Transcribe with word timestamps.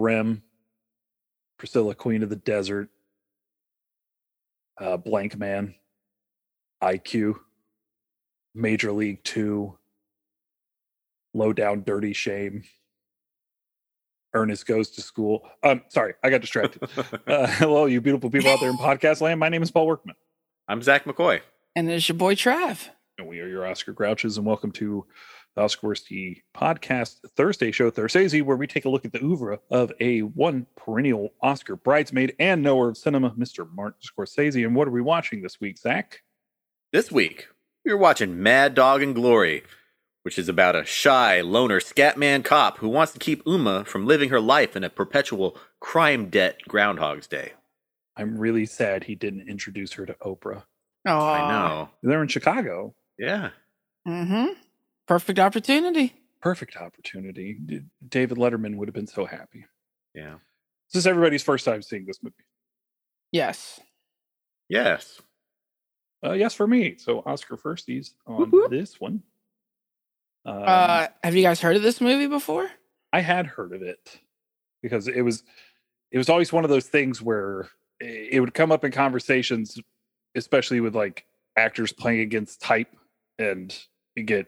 Above 0.00 0.14
the 0.14 0.16
Rim, 0.16 0.42
Priscilla, 1.58 1.94
Queen 1.94 2.22
of 2.22 2.30
the 2.30 2.36
Desert, 2.36 2.88
uh, 4.80 4.96
Blankman, 4.96 5.74
IQ, 6.82 7.36
Major 8.54 8.92
League 8.92 9.22
Two, 9.24 9.78
Low 11.34 11.52
Down 11.52 11.84
Dirty 11.84 12.12
Shame. 12.12 12.64
Ernest 14.32 14.64
goes 14.66 14.90
to 14.90 15.02
school. 15.02 15.46
Um, 15.62 15.82
sorry, 15.88 16.14
I 16.22 16.30
got 16.30 16.40
distracted. 16.40 16.82
uh, 17.26 17.46
hello, 17.46 17.86
you 17.86 18.00
beautiful 18.00 18.30
people 18.30 18.50
out 18.50 18.60
there 18.60 18.70
in 18.70 18.76
podcast 18.76 19.20
land. 19.20 19.40
My 19.40 19.48
name 19.48 19.62
is 19.62 19.70
Paul 19.70 19.86
Workman, 19.86 20.16
I'm 20.68 20.82
Zach 20.82 21.04
McCoy. 21.04 21.40
And 21.76 21.90
it's 21.90 22.08
your 22.08 22.16
boy 22.16 22.34
Trav. 22.34 22.88
And 23.20 23.28
we 23.28 23.40
are 23.40 23.48
your 23.48 23.66
Oscar 23.66 23.92
Grouches, 23.92 24.38
and 24.38 24.46
welcome 24.46 24.72
to 24.72 25.04
the 25.54 25.60
Oscar 25.60 25.88
Worsty 25.88 26.40
Podcast 26.56 27.18
Thursday 27.36 27.70
show, 27.70 27.90
Thursese, 27.90 28.40
where 28.40 28.56
we 28.56 28.66
take 28.66 28.86
a 28.86 28.88
look 28.88 29.04
at 29.04 29.12
the 29.12 29.22
oeuvre 29.22 29.60
of 29.70 29.92
a 30.00 30.20
one 30.20 30.66
perennial 30.74 31.34
Oscar 31.42 31.76
bridesmaid 31.76 32.34
and 32.38 32.62
knower 32.62 32.88
of 32.88 32.96
cinema, 32.96 33.32
Mr. 33.32 33.70
Martin 33.70 34.00
Scorsese. 34.00 34.64
And 34.64 34.74
what 34.74 34.88
are 34.88 34.90
we 34.90 35.02
watching 35.02 35.42
this 35.42 35.60
week, 35.60 35.76
Zach? 35.76 36.22
This 36.94 37.12
week, 37.12 37.48
we're 37.84 37.98
watching 37.98 38.42
Mad 38.42 38.74
Dog 38.74 39.02
and 39.02 39.14
Glory, 39.14 39.64
which 40.22 40.38
is 40.38 40.48
about 40.48 40.74
a 40.74 40.86
shy, 40.86 41.42
loner 41.42 41.78
Scatman 41.78 42.42
cop 42.42 42.78
who 42.78 42.88
wants 42.88 43.12
to 43.12 43.18
keep 43.18 43.42
Uma 43.44 43.84
from 43.84 44.06
living 44.06 44.30
her 44.30 44.40
life 44.40 44.76
in 44.76 44.82
a 44.82 44.88
perpetual 44.88 45.58
crime 45.78 46.30
debt 46.30 46.56
Groundhog's 46.66 47.26
Day. 47.26 47.52
I'm 48.16 48.38
really 48.38 48.64
sad 48.64 49.04
he 49.04 49.14
didn't 49.14 49.46
introduce 49.46 49.92
her 49.92 50.06
to 50.06 50.14
Oprah. 50.22 50.62
Oh, 51.06 51.18
I 51.18 51.50
know. 51.50 51.90
They're 52.02 52.22
in 52.22 52.28
Chicago. 52.28 52.94
Yeah. 53.20 53.50
Mm-hmm. 54.08 54.54
Perfect 55.06 55.38
opportunity. 55.38 56.14
Perfect 56.40 56.76
opportunity. 56.78 57.58
David 58.08 58.38
Letterman 58.38 58.76
would 58.76 58.88
have 58.88 58.94
been 58.94 59.06
so 59.06 59.26
happy. 59.26 59.66
Yeah. 60.14 60.34
Is 60.34 60.94
This 60.94 61.00
is 61.02 61.06
everybody's 61.06 61.42
first 61.42 61.66
time 61.66 61.82
seeing 61.82 62.06
this 62.06 62.22
movie. 62.22 62.34
Yes. 63.30 63.78
Yes. 64.70 65.20
Uh, 66.24 66.32
yes, 66.32 66.54
for 66.54 66.66
me. 66.66 66.96
So 66.96 67.22
Oscar 67.26 67.56
firsties 67.56 68.14
on 68.26 68.36
Whoop, 68.38 68.52
whoop. 68.52 68.70
this 68.70 68.98
one. 68.98 69.22
Um, 70.46 70.62
uh, 70.66 71.06
have 71.22 71.36
you 71.36 71.42
guys 71.42 71.60
heard 71.60 71.76
of 71.76 71.82
this 71.82 72.00
movie 72.00 72.26
before? 72.26 72.70
I 73.12 73.20
had 73.20 73.46
heard 73.46 73.72
of 73.74 73.82
it 73.82 74.20
because 74.82 75.08
it 75.08 75.20
was 75.20 75.44
it 76.10 76.16
was 76.18 76.30
always 76.30 76.52
one 76.52 76.64
of 76.64 76.70
those 76.70 76.86
things 76.86 77.20
where 77.20 77.68
it 78.00 78.40
would 78.40 78.54
come 78.54 78.72
up 78.72 78.84
in 78.84 78.92
conversations, 78.92 79.78
especially 80.34 80.80
with 80.80 80.94
like 80.96 81.26
actors 81.56 81.92
playing 81.92 82.20
against 82.20 82.60
type, 82.62 82.88
and 83.40 83.76
you 84.14 84.22
get 84.22 84.46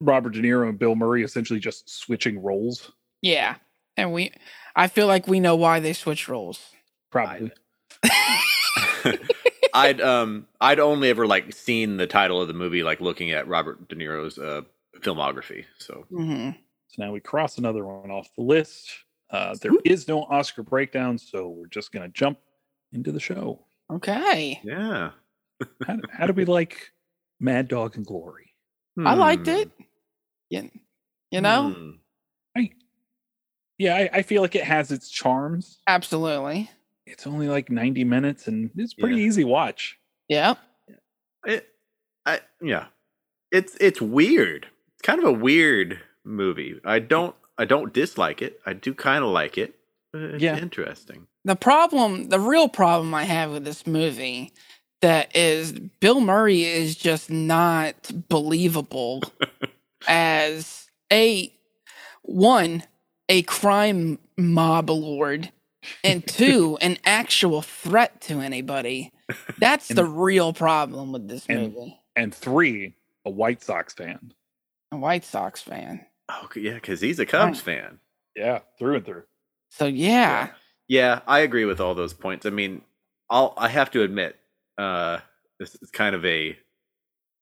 Robert 0.00 0.30
De 0.30 0.40
Niro 0.42 0.68
and 0.68 0.78
Bill 0.78 0.94
Murray 0.94 1.22
essentially 1.22 1.60
just 1.60 1.88
switching 1.88 2.42
roles. 2.42 2.92
Yeah. 3.22 3.56
And 3.96 4.12
we, 4.12 4.32
I 4.74 4.88
feel 4.88 5.06
like 5.06 5.26
we 5.26 5.40
know 5.40 5.56
why 5.56 5.80
they 5.80 5.92
switch 5.92 6.28
roles. 6.28 6.60
Probably. 7.10 7.50
I'd 9.74 10.00
um 10.00 10.46
I'd 10.60 10.80
only 10.80 11.10
ever 11.10 11.26
like 11.26 11.52
seen 11.52 11.98
the 11.98 12.06
title 12.06 12.40
of 12.40 12.48
the 12.48 12.54
movie 12.54 12.82
like 12.82 13.00
looking 13.00 13.30
at 13.32 13.46
Robert 13.46 13.88
De 13.88 13.94
Niro's 13.94 14.38
uh 14.38 14.62
filmography. 15.00 15.64
So 15.78 16.06
mm-hmm. 16.10 16.50
So 16.88 17.04
now 17.04 17.12
we 17.12 17.20
cross 17.20 17.58
another 17.58 17.84
one 17.84 18.10
off 18.10 18.28
the 18.36 18.42
list. 18.42 18.90
Uh, 19.30 19.54
there 19.60 19.72
is 19.84 20.08
no 20.08 20.22
Oscar 20.24 20.62
breakdown, 20.62 21.18
so 21.18 21.48
we're 21.48 21.66
just 21.66 21.92
gonna 21.92 22.08
jump 22.08 22.38
into 22.92 23.12
the 23.12 23.20
show. 23.20 23.60
Okay. 23.90 24.60
yeah. 24.64 25.10
How, 25.86 25.98
how 26.12 26.26
do 26.26 26.32
we 26.32 26.44
like 26.44 26.90
Mad 27.40 27.68
Dog 27.68 27.96
and 27.96 28.06
Glory? 28.06 28.52
I 28.98 29.14
liked 29.14 29.46
Hmm. 29.46 29.52
it. 29.54 29.70
You, 30.50 30.70
you 31.30 31.40
know, 31.40 31.70
Hmm. 31.70 31.90
Yeah, 33.78 33.94
I, 33.96 34.10
I 34.14 34.22
feel 34.22 34.40
like 34.40 34.54
it 34.54 34.64
has 34.64 34.90
its 34.90 35.10
charms. 35.10 35.78
absolutely. 35.86 36.70
It's 37.04 37.26
only 37.26 37.46
like 37.48 37.70
90 37.70 38.04
minutes 38.04 38.48
and 38.48 38.70
it's 38.74 38.94
pretty 38.94 39.16
Yeah. 39.16 39.26
easy 39.26 39.44
watch. 39.44 39.98
Yeah. 40.28 40.54
It, 41.44 41.68
I 42.24 42.40
yeah, 42.60 42.86
it's 43.52 43.76
it's 43.80 44.00
weird. 44.00 44.66
It's 44.94 45.02
kind 45.02 45.18
of 45.20 45.26
a 45.26 45.32
weird 45.32 46.00
movie. 46.24 46.80
I 46.84 46.98
don't 46.98 47.36
I 47.58 47.64
don't 47.66 47.92
dislike 47.92 48.40
it. 48.42 48.60
I 48.66 48.72
do 48.72 48.92
kind 48.94 49.22
of 49.22 49.30
like 49.30 49.56
it. 49.58 49.78
It's 50.14 50.42
Yeah. 50.42 50.58
interesting. 50.58 51.26
The 51.44 51.54
problem, 51.54 52.30
the 52.30 52.40
real 52.40 52.68
problem 52.68 53.14
I 53.14 53.24
have 53.24 53.52
with 53.52 53.64
this 53.64 53.86
movie, 53.86 54.52
that 55.02 55.34
is 55.36 55.72
Bill 55.72 56.20
Murray 56.20 56.64
is 56.64 56.96
just 56.96 57.30
not 57.30 58.10
believable 58.28 59.22
as 60.08 60.88
a 61.12 61.52
one 62.22 62.82
a 63.28 63.42
crime 63.42 64.18
mob 64.36 64.90
lord 64.90 65.50
and 66.02 66.26
two 66.28 66.78
an 66.80 66.98
actual 67.04 67.62
threat 67.62 68.20
to 68.22 68.40
anybody. 68.40 69.12
That's 69.58 69.88
the 69.88 70.04
real 70.04 70.52
problem 70.52 71.12
with 71.12 71.28
this 71.28 71.46
and- 71.48 71.74
movie. 71.74 72.00
And 72.18 72.34
three, 72.34 72.94
a 73.26 73.30
White 73.30 73.62
Sox 73.62 73.92
fan. 73.92 74.32
A 74.90 74.96
White 74.96 75.24
Sox 75.24 75.60
fan. 75.60 76.06
Oh 76.30 76.48
yeah, 76.56 76.74
because 76.74 77.00
he's 77.00 77.18
a 77.18 77.26
Cubs 77.26 77.60
fan. 77.60 77.98
Yeah, 78.34 78.60
through 78.78 78.96
and 78.96 79.04
through. 79.04 79.24
So 79.70 79.84
yeah, 79.86 80.48
Yeah, 80.88 81.20
I 81.26 81.40
agree 81.40 81.64
with 81.66 81.80
all 81.80 81.94
those 81.94 82.14
points. 82.14 82.46
I 82.46 82.50
mean, 82.50 82.80
I'll 83.28 83.52
I 83.58 83.68
have 83.68 83.90
to 83.90 84.02
admit, 84.02 84.36
uh, 84.78 85.18
this 85.58 85.74
is 85.82 85.90
kind 85.90 86.14
of 86.14 86.24
a 86.24 86.56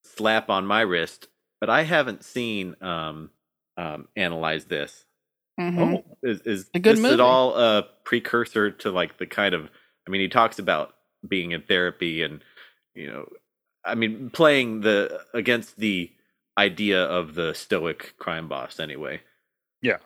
slap 0.05 0.51
on 0.51 0.67
my 0.67 0.83
wrist, 0.83 1.29
but 1.61 1.71
I 1.71 1.83
haven't 1.83 2.25
seen 2.25 2.77
um 2.83 3.31
um 3.77 4.09
analyze 4.17 4.67
this. 4.67 5.05
mhm. 5.61 5.97
Oh, 5.97 6.17
Is 6.23 6.41
is 6.43 6.71
A 6.75 6.79
good 6.81 6.95
this 6.97 7.01
movie. 7.03 7.15
at 7.15 7.21
all 7.21 7.55
a 7.57 7.85
precursor 8.05 8.71
to 8.71 8.91
like 8.91 9.19
the 9.19 9.27
kind 9.27 9.55
of? 9.55 9.71
I 10.07 10.11
mean, 10.11 10.21
he 10.21 10.29
talks 10.29 10.59
about 10.59 10.95
being 11.27 11.53
in 11.53 11.63
therapy 11.63 12.23
and 12.23 12.43
you 12.95 13.09
know, 13.11 13.29
I 13.85 13.95
mean, 13.95 14.31
playing 14.31 14.81
the 14.83 15.21
against 15.35 15.79
the 15.79 16.13
idea 16.59 17.05
of 17.05 17.35
the 17.35 17.55
stoic 17.55 18.15
crime 18.19 18.49
boss 18.49 18.79
anyway. 18.81 19.21
yeah. 19.83 19.99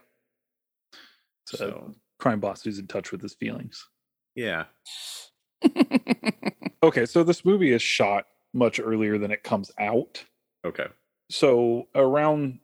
So, 1.47 1.57
So 1.59 1.95
crime 2.19 2.41
boss 2.41 2.63
who's 2.63 2.79
in 2.79 2.87
touch 2.87 3.13
with 3.13 3.21
his 3.23 3.35
feelings. 3.35 3.87
yeah, 4.35 4.65
Okay, 6.83 7.07
so 7.07 7.23
this 7.25 7.45
movie 7.45 7.73
is 7.73 7.83
shot 7.83 8.27
much 8.53 8.79
earlier 8.81 9.19
than 9.19 9.31
it 9.31 9.43
comes 9.43 9.71
out. 9.79 10.25
okay, 10.65 10.87
So 11.31 11.89
around 11.95 12.61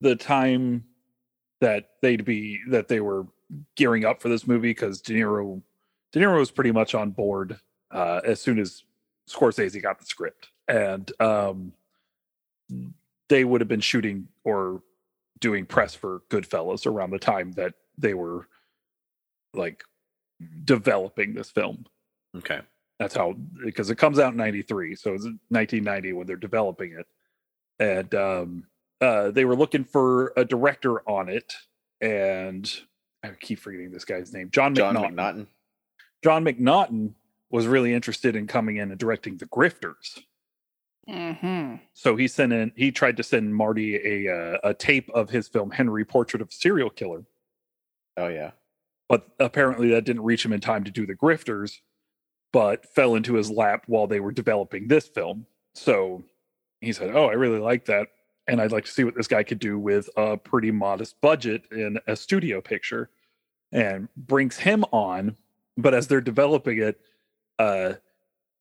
the 0.00 0.16
time 0.16 0.84
that 1.60 1.90
they'd 2.02 2.24
be 2.24 2.60
that 2.68 2.88
they 2.88 3.00
were 3.00 3.26
gearing 3.76 4.04
up 4.04 4.20
for 4.20 4.28
this 4.28 4.46
movie 4.46 4.70
because 4.70 5.00
De 5.00 5.14
Niro 5.14 5.62
De 6.12 6.20
Niro 6.20 6.38
was 6.38 6.50
pretty 6.50 6.72
much 6.72 6.94
on 6.94 7.10
board 7.10 7.58
uh, 7.90 8.20
as 8.24 8.40
soon 8.40 8.58
as 8.58 8.82
Scorsese 9.30 9.80
got 9.82 9.98
the 9.98 10.04
script, 10.04 10.48
and 10.68 11.10
um, 11.20 11.72
they 13.28 13.44
would 13.44 13.60
have 13.60 13.68
been 13.68 13.80
shooting 13.80 14.28
or 14.44 14.82
doing 15.40 15.64
press 15.66 15.94
for 15.94 16.22
Goodfellas 16.30 16.86
around 16.86 17.10
the 17.10 17.18
time 17.18 17.52
that 17.52 17.74
they 17.98 18.14
were 18.14 18.48
like 19.54 19.82
developing 20.64 21.34
this 21.34 21.50
film. 21.50 21.86
okay, 22.36 22.60
That's 22.98 23.14
how 23.14 23.34
because 23.64 23.90
it 23.90 23.96
comes 23.96 24.18
out 24.18 24.32
in 24.32 24.38
'93, 24.38 24.94
so 24.96 25.12
it's 25.12 25.24
1990 25.24 26.12
when 26.14 26.26
they're 26.26 26.36
developing 26.36 26.92
it, 26.98 27.06
and 27.78 28.14
um, 28.14 28.64
uh, 29.02 29.30
they 29.30 29.44
were 29.44 29.56
looking 29.56 29.84
for 29.84 30.32
a 30.36 30.44
director 30.46 31.06
on 31.08 31.28
it, 31.28 31.52
and 32.00 32.70
I 33.22 33.30
keep 33.38 33.58
forgetting 33.58 33.90
this 33.90 34.06
guy's 34.06 34.32
name, 34.32 34.48
John 34.50 34.74
John 34.74 34.94
McNaughton. 34.96 35.14
McNaughton. 35.14 35.46
John 36.24 36.44
McNaughton 36.44 37.12
was 37.50 37.66
really 37.66 37.92
interested 37.92 38.34
in 38.34 38.46
coming 38.46 38.76
in 38.76 38.90
and 38.90 38.98
directing 38.98 39.36
The 39.36 39.46
Grifters, 39.46 40.18
hmm 41.06 41.74
so 41.92 42.16
he 42.16 42.26
sent 42.28 42.52
in. 42.54 42.72
He 42.76 42.90
tried 42.90 43.18
to 43.18 43.22
send 43.22 43.54
Marty 43.54 43.96
a 44.26 44.34
uh, 44.34 44.58
a 44.64 44.72
tape 44.74 45.10
of 45.10 45.28
his 45.28 45.48
film 45.48 45.70
Henry 45.70 46.04
Portrait 46.06 46.40
of 46.40 46.48
a 46.48 46.52
Serial 46.52 46.88
Killer, 46.90 47.24
Oh 48.16 48.28
yeah. 48.28 48.52
but 49.08 49.28
apparently 49.38 49.90
that 49.90 50.04
didn't 50.04 50.22
reach 50.24 50.44
him 50.46 50.54
in 50.54 50.60
time 50.60 50.84
to 50.84 50.90
do 50.90 51.04
the 51.06 51.14
grifters 51.14 51.80
but 52.52 52.86
fell 52.94 53.14
into 53.14 53.34
his 53.34 53.50
lap 53.50 53.84
while 53.86 54.06
they 54.06 54.20
were 54.20 54.32
developing 54.32 54.88
this 54.88 55.06
film. 55.08 55.46
So 55.74 56.22
he 56.80 56.92
said 56.92 57.14
oh 57.16 57.26
i 57.26 57.32
really 57.32 57.58
like 57.58 57.86
that 57.86 58.08
and 58.46 58.60
i'd 58.60 58.70
like 58.70 58.84
to 58.84 58.90
see 58.90 59.02
what 59.02 59.14
this 59.14 59.26
guy 59.26 59.42
could 59.42 59.58
do 59.58 59.78
with 59.78 60.10
a 60.18 60.36
pretty 60.36 60.70
modest 60.70 61.18
budget 61.22 61.62
in 61.72 61.98
a 62.06 62.14
studio 62.14 62.60
picture 62.60 63.08
and 63.72 64.08
brings 64.16 64.58
him 64.58 64.84
on. 64.92 65.34
But 65.78 65.94
as 65.94 66.06
they're 66.06 66.20
developing 66.20 66.78
it 66.78 67.00
uh 67.58 67.94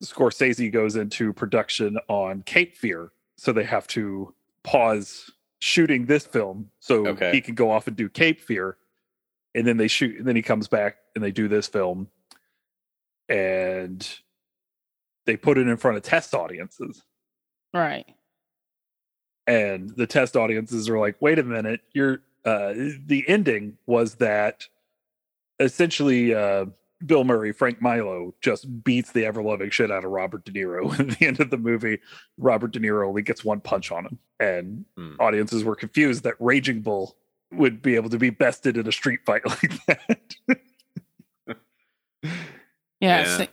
scorsese 0.03 0.71
goes 0.71 0.95
into 0.95 1.31
production 1.33 1.97
on 2.07 2.41
cape 2.43 2.75
fear 2.75 3.11
so 3.37 3.51
they 3.51 3.63
have 3.63 3.87
to 3.87 4.33
pause 4.63 5.29
shooting 5.59 6.05
this 6.05 6.25
film 6.25 6.69
so 6.79 7.07
Okay. 7.07 7.31
he 7.31 7.41
can 7.41 7.55
go 7.55 7.71
off 7.71 7.87
and 7.87 7.95
do 7.95 8.09
cape 8.09 8.39
fear. 8.41 8.77
And 9.53 9.65
then 9.65 9.77
they 9.77 9.87
shoot 9.87 10.17
and 10.17 10.27
then 10.27 10.35
he 10.35 10.41
comes 10.41 10.67
back 10.67 10.97
and 11.15 11.23
they 11.23 11.31
do 11.31 11.47
this 11.47 11.67
film 11.67 12.07
and 13.29 14.07
they 15.25 15.35
put 15.37 15.57
it 15.57 15.67
in 15.67 15.77
front 15.77 15.97
of 15.97 16.03
test 16.03 16.33
audiences 16.33 17.03
Right. 17.73 18.05
and 19.47 19.89
the 19.97 20.07
test 20.07 20.35
audiences 20.35 20.89
are 20.89 20.99
like 20.99 21.15
wait 21.21 21.39
a 21.39 21.43
minute 21.43 21.81
you're 21.93 22.21
uh 22.45 22.73
the 23.05 23.23
ending 23.27 23.77
was 23.85 24.15
that 24.15 24.67
essentially 25.59 26.33
uh, 26.35 26.65
Bill 27.05 27.23
Murray, 27.23 27.51
Frank 27.51 27.81
Milo, 27.81 28.33
just 28.41 28.83
beats 28.83 29.11
the 29.11 29.25
ever 29.25 29.41
loving 29.43 29.69
shit 29.69 29.91
out 29.91 30.03
of 30.05 30.11
Robert 30.11 30.43
De 30.45 30.51
Niro. 30.51 30.91
At 30.99 31.17
the 31.19 31.25
end 31.27 31.39
of 31.39 31.49
the 31.49 31.57
movie, 31.57 31.99
Robert 32.37 32.71
De 32.71 32.79
Niro 32.79 33.07
only 33.07 33.21
gets 33.21 33.43
one 33.45 33.59
punch 33.61 33.91
on 33.91 34.05
him, 34.05 34.19
and 34.39 34.85
Hmm. 34.97 35.13
audiences 35.19 35.63
were 35.63 35.75
confused 35.75 36.23
that 36.23 36.35
Raging 36.39 36.81
Bull 36.81 37.15
would 37.51 37.81
be 37.81 37.95
able 37.95 38.09
to 38.09 38.17
be 38.17 38.29
bested 38.31 38.75
in 38.77 38.87
a 38.87 38.91
street 38.91 39.19
fight 39.25 39.45
like 39.47 39.85
that. 39.85 40.35
Yeah, 43.05 43.17
I 43.17 43.21
Yeah. 43.21 43.37
see, 43.37 43.47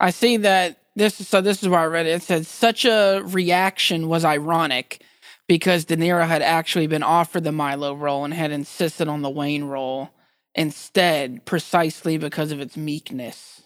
I 0.00 0.10
see 0.10 0.36
that 0.38 0.78
this 0.96 1.20
is 1.20 1.28
so 1.28 1.40
this 1.40 1.62
is 1.62 1.68
where 1.68 1.80
I 1.80 1.86
read 1.86 2.06
it. 2.06 2.10
It 2.10 2.22
said 2.22 2.46
such 2.46 2.84
a 2.84 3.20
reaction 3.24 4.08
was 4.08 4.24
ironic 4.24 5.02
because 5.46 5.84
De 5.84 5.96
Niro 5.96 6.26
had 6.26 6.42
actually 6.42 6.86
been 6.86 7.02
offered 7.02 7.44
the 7.44 7.52
Milo 7.52 7.94
role 7.94 8.24
and 8.24 8.34
had 8.34 8.50
insisted 8.50 9.06
on 9.08 9.22
the 9.22 9.30
Wayne 9.30 9.64
role 9.64 10.10
instead, 10.54 11.44
precisely 11.44 12.18
because 12.18 12.50
of 12.52 12.60
its 12.60 12.76
meekness. 12.76 13.62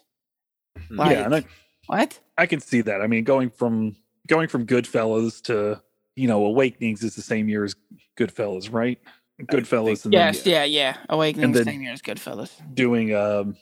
Like, 0.91 1.13
yeah, 1.17 1.25
and 1.25 1.35
I, 1.37 1.45
what? 1.87 2.19
I 2.37 2.47
can 2.47 2.61
see 2.61 2.81
that. 2.83 3.01
I 3.01 3.07
mean, 3.07 3.25
going 3.25 3.51
from 3.51 3.97
going 4.27 4.49
from 4.49 4.67
Goodfellas 4.67 5.43
to 5.45 5.81
you 6.17 6.29
know 6.29 6.45
Awakenings 6.47 7.03
is 7.03 7.15
the 7.15 7.23
same 7.23 7.49
year 7.49 7.65
as 7.65 7.75
Goodfellas, 8.19 8.73
right? 8.73 8.99
Goodfellas, 9.43 10.05
and 10.05 10.13
Yes, 10.13 10.43
then 10.43 10.53
yeah, 10.53 10.65
yeah. 10.65 10.97
Awakening 11.09 11.53
then- 11.53 11.65
same 11.65 11.81
year 11.83 11.93
as 11.93 12.03
Goodfellas. 12.03 12.51
doing 12.75 13.15
um 13.15 13.57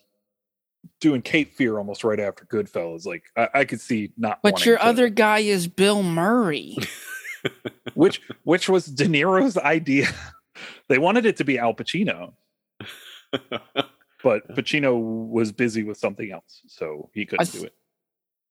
doing 1.00 1.22
Cape 1.22 1.54
Fear 1.54 1.78
almost 1.78 2.04
right 2.04 2.20
after 2.20 2.44
Goodfellas. 2.44 3.06
Like 3.06 3.24
I, 3.36 3.48
I 3.54 3.64
could 3.64 3.80
see 3.80 4.12
not. 4.16 4.40
But 4.42 4.64
your 4.64 4.76
to- 4.76 4.84
other 4.84 5.08
guy 5.08 5.40
is 5.40 5.68
Bill 5.68 6.02
Murray. 6.02 6.76
which 7.94 8.20
which 8.44 8.68
was 8.68 8.86
De 8.86 9.06
Niro's 9.06 9.56
idea. 9.56 10.08
they 10.88 10.98
wanted 10.98 11.26
it 11.26 11.36
to 11.36 11.44
be 11.44 11.58
Al 11.58 11.74
Pacino, 11.74 12.32
but 14.22 14.48
Pacino 14.54 15.28
was 15.28 15.52
busy 15.52 15.82
with 15.82 15.98
something 15.98 16.30
else, 16.30 16.62
so 16.66 17.10
he 17.14 17.26
couldn't 17.26 17.48
I 17.48 17.58
do 17.58 17.64
it. 17.64 17.74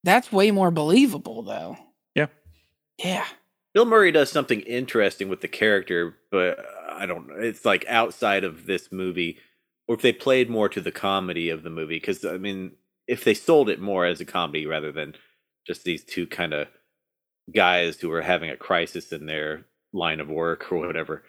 That's 0.04 0.32
way 0.32 0.50
more 0.50 0.70
believable, 0.70 1.42
though. 1.42 1.76
Yeah. 2.14 2.26
Yeah. 2.98 3.26
Bill 3.74 3.84
Murray 3.84 4.12
does 4.12 4.30
something 4.30 4.60
interesting 4.60 5.28
with 5.28 5.40
the 5.40 5.48
character, 5.48 6.16
but 6.30 6.58
I 6.90 7.06
don't 7.06 7.28
know. 7.28 7.34
It's 7.36 7.64
like 7.64 7.84
outside 7.88 8.44
of 8.44 8.66
this 8.66 8.90
movie, 8.90 9.38
or 9.88 9.96
if 9.96 10.02
they 10.02 10.12
played 10.12 10.50
more 10.50 10.68
to 10.68 10.80
the 10.80 10.92
comedy 10.92 11.50
of 11.50 11.62
the 11.62 11.70
movie. 11.70 11.96
Because, 11.96 12.24
I 12.24 12.36
mean, 12.36 12.72
if 13.08 13.24
they 13.24 13.34
sold 13.34 13.70
it 13.70 13.80
more 13.80 14.04
as 14.04 14.20
a 14.20 14.24
comedy 14.24 14.66
rather 14.66 14.92
than 14.92 15.14
just 15.66 15.82
these 15.84 16.04
two 16.04 16.26
kind 16.26 16.52
of 16.52 16.68
guys 17.54 17.98
who 17.98 18.12
are 18.12 18.22
having 18.22 18.50
a 18.50 18.56
crisis 18.56 19.12
in 19.12 19.26
their 19.26 19.64
line 19.92 20.20
of 20.20 20.28
work 20.28 20.70
or 20.70 20.86
whatever, 20.86 21.24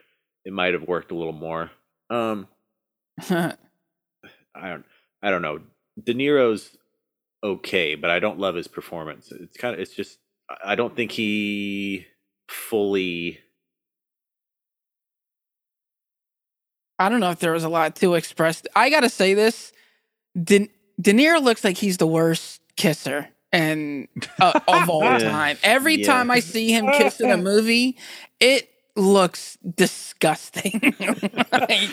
it 0.45 0.53
might 0.53 0.73
have 0.73 0.87
worked 0.87 1.11
a 1.11 1.15
little 1.15 1.33
more. 1.33 1.71
Um, 2.09 2.47
I 3.29 3.55
don't, 4.55 4.85
I 5.23 5.29
don't 5.31 5.41
know. 5.41 5.61
De 6.03 6.13
Niro's 6.13 6.77
okay, 7.43 7.95
but 7.95 8.09
I 8.09 8.19
don't 8.19 8.39
love 8.39 8.55
his 8.55 8.67
performance. 8.67 9.31
It's 9.31 9.57
kind 9.57 9.73
of, 9.73 9.79
it's 9.79 9.95
just, 9.95 10.19
I 10.63 10.75
don't 10.75 10.95
think 10.95 11.11
he 11.11 12.05
fully. 12.49 13.39
I 16.99 17.09
don't 17.09 17.21
know 17.21 17.31
if 17.31 17.39
there 17.39 17.53
was 17.53 17.65
a 17.65 17.69
lot 17.69 17.95
to 17.97 18.15
express. 18.15 18.63
I 18.75 18.89
gotta 18.91 19.09
say 19.09 19.35
this: 19.35 19.73
De, 20.41 20.69
looks 21.41 21.63
like 21.63 21.77
he's 21.77 21.97
the 21.97 22.07
worst 22.07 22.61
kisser 22.77 23.29
and 23.53 24.07
uh, 24.41 24.53
of 24.67 24.89
all 24.89 25.15
time. 25.17 25.57
Every 25.63 25.97
Yeah. 25.97 26.07
time 26.07 26.31
I 26.31 26.41
see 26.41 26.71
him 26.73 26.91
kiss 26.91 27.21
in 27.21 27.31
a 27.31 27.37
movie, 27.37 27.97
it 28.39 28.69
looks 28.95 29.57
disgusting. 29.75 30.81
Like, 31.69 31.91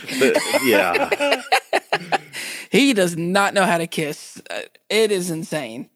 yeah. 0.61 1.11
he 2.71 2.95
does 2.95 3.17
not 3.17 3.55
know 3.55 3.65
how 3.65 3.79
to 3.79 3.87
kiss. 3.89 4.43
Uh, 4.51 4.63
It 4.91 5.13
is 5.13 5.31
insane. 5.31 5.91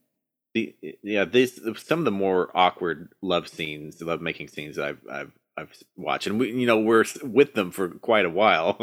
The, 0.55 0.75
yeah, 1.03 1.25
this 1.27 1.61
some 1.79 2.01
of 2.01 2.05
the 2.07 2.11
more 2.12 2.51
awkward 2.57 3.12
love 3.23 3.49
scenes, 3.49 4.03
love 4.03 4.21
making 4.21 4.49
scenes 4.49 4.79
I've 4.79 5.01
I've 5.11 5.33
I've 5.61 5.73
watched, 5.97 6.27
and 6.27 6.39
we 6.39 6.51
you 6.53 6.67
know 6.67 6.81
we're 6.81 7.05
with 7.23 7.55
them 7.55 7.71
for 7.71 7.89
quite 7.89 8.25
a 8.25 8.31
while. 8.31 8.77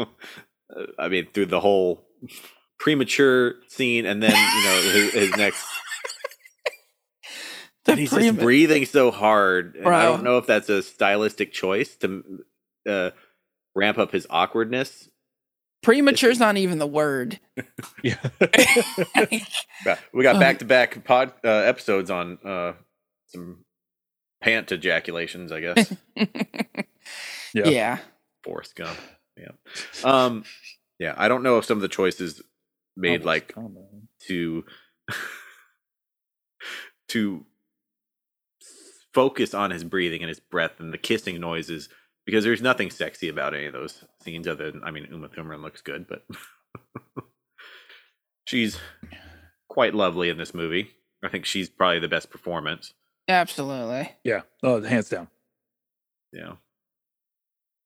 Uh, 0.74 0.84
I 0.98 1.08
mean, 1.08 1.28
through 1.32 1.46
the 1.46 1.60
whole 1.60 2.06
premature 2.78 3.54
scene, 3.68 4.06
and 4.06 4.22
then 4.22 4.30
you 4.30 4.64
know 4.64 4.92
his, 4.92 5.12
his 5.12 5.36
next 5.36 5.64
The 7.88 7.92
and 7.92 8.00
he's 8.00 8.10
prema- 8.10 8.32
just 8.32 8.38
breathing 8.40 8.84
so 8.84 9.10
hard. 9.10 9.76
And 9.76 9.88
I 9.88 10.02
don't 10.02 10.22
know 10.22 10.36
if 10.36 10.46
that's 10.46 10.68
a 10.68 10.82
stylistic 10.82 11.52
choice 11.52 11.96
to 11.96 12.44
uh, 12.86 13.10
ramp 13.74 13.96
up 13.96 14.12
his 14.12 14.26
awkwardness. 14.28 15.08
Premature 15.82 16.30
is 16.30 16.38
not 16.38 16.58
even 16.58 16.78
the 16.78 16.86
word. 16.86 17.40
Yeah. 18.02 18.16
We 20.12 20.22
got 20.22 20.38
back 20.38 20.58
to 20.58 20.64
back 20.64 21.02
pod 21.04 21.32
uh, 21.42 21.48
episodes 21.48 22.10
on 22.10 22.38
uh, 22.44 22.74
some 23.26 23.64
pant 24.40 24.70
ejaculations, 24.72 25.52
I 25.52 25.60
guess. 25.60 25.94
Yeah. 27.54 27.68
yeah. 27.68 27.98
Forrest 28.44 28.76
Gump. 28.76 28.98
Yeah. 29.38 29.52
Um. 30.04 30.44
Yeah. 30.98 31.14
I 31.16 31.28
don't 31.28 31.42
know 31.42 31.56
if 31.56 31.64
some 31.64 31.78
of 31.78 31.82
the 31.82 31.88
choices 31.88 32.42
made 32.94 33.22
Almost 33.22 33.26
like 33.26 33.54
common. 33.54 34.08
to 34.26 34.64
to 37.08 37.46
focus 39.14 39.54
on 39.54 39.70
his 39.70 39.82
breathing 39.84 40.20
and 40.22 40.28
his 40.28 40.40
breath 40.40 40.78
and 40.78 40.92
the 40.92 40.98
kissing 40.98 41.40
noises 41.40 41.88
because 42.26 42.44
there's 42.44 42.60
nothing 42.60 42.90
sexy 42.90 43.30
about 43.30 43.54
any 43.54 43.64
of 43.66 43.72
those 43.72 44.04
scenes 44.22 44.46
other 44.46 44.70
than 44.70 44.84
I 44.84 44.90
mean 44.90 45.08
Uma 45.10 45.28
Thurman 45.28 45.62
looks 45.62 45.80
good, 45.80 46.06
but 46.06 46.26
she's 48.44 48.78
quite 49.68 49.94
lovely 49.94 50.28
in 50.28 50.36
this 50.36 50.52
movie. 50.54 50.90
I 51.24 51.28
think 51.28 51.46
she's 51.46 51.70
probably 51.70 52.00
the 52.00 52.08
best 52.08 52.30
performance. 52.30 52.92
Absolutely. 53.28 54.10
Yeah. 54.24 54.42
Oh, 54.62 54.80
hands 54.82 55.08
down. 55.10 55.28
Yeah. 56.32 56.52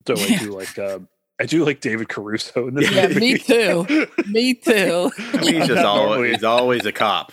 So 0.06 0.15
I 0.17 0.27
Yeah. 0.27 0.39
do 0.39 0.53
like 0.53 0.79
uh, 0.79 0.99
I 1.41 1.47
do 1.47 1.65
like 1.65 1.81
David 1.81 2.09
Caruso 2.09 2.69
in 2.69 2.75
this 2.75 2.85
movie. 2.91 2.97
Yeah, 2.97 3.09
movie. 3.09 3.21
me 3.21 3.39
too. 3.39 4.06
Me 4.29 4.55
too. 4.62 5.11
He's 5.41 5.67
just 5.67 5.84
always, 5.84 6.34
he's 6.37 6.44
always 6.44 6.87
a 6.87 6.93
cop. 6.93 7.32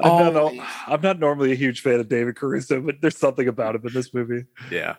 I'm 0.00 0.32
not. 0.34 0.52
I'm 0.86 1.00
not 1.00 1.18
normally 1.18 1.52
a 1.52 1.56
huge 1.56 1.80
fan 1.82 2.00
of 2.00 2.08
David 2.08 2.36
Caruso, 2.36 2.80
but 2.80 2.96
there's 3.02 3.16
something 3.18 3.48
about 3.48 3.74
him 3.74 3.82
in 3.86 3.92
this 3.92 4.14
movie. 4.14 4.46
Yeah. 4.70 4.96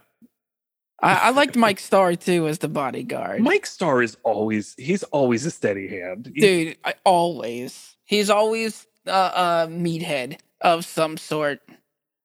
I, 1.03 1.15
I 1.15 1.29
liked 1.31 1.55
Mike 1.55 1.79
Starr 1.79 2.15
too 2.15 2.47
as 2.47 2.59
the 2.59 2.67
bodyguard. 2.69 3.41
Mike 3.41 3.65
Starr 3.65 4.03
is 4.03 4.17
always 4.23 4.75
he's 4.77 5.01
always 5.03 5.45
a 5.47 5.51
steady 5.51 5.87
hand. 5.87 6.31
He- 6.35 6.41
Dude, 6.41 6.77
I, 6.83 6.93
always. 7.03 7.95
He's 8.05 8.29
always 8.29 8.85
uh, 9.07 9.65
a 9.67 9.71
meathead 9.71 10.39
of 10.59 10.85
some 10.85 11.17
sort. 11.17 11.61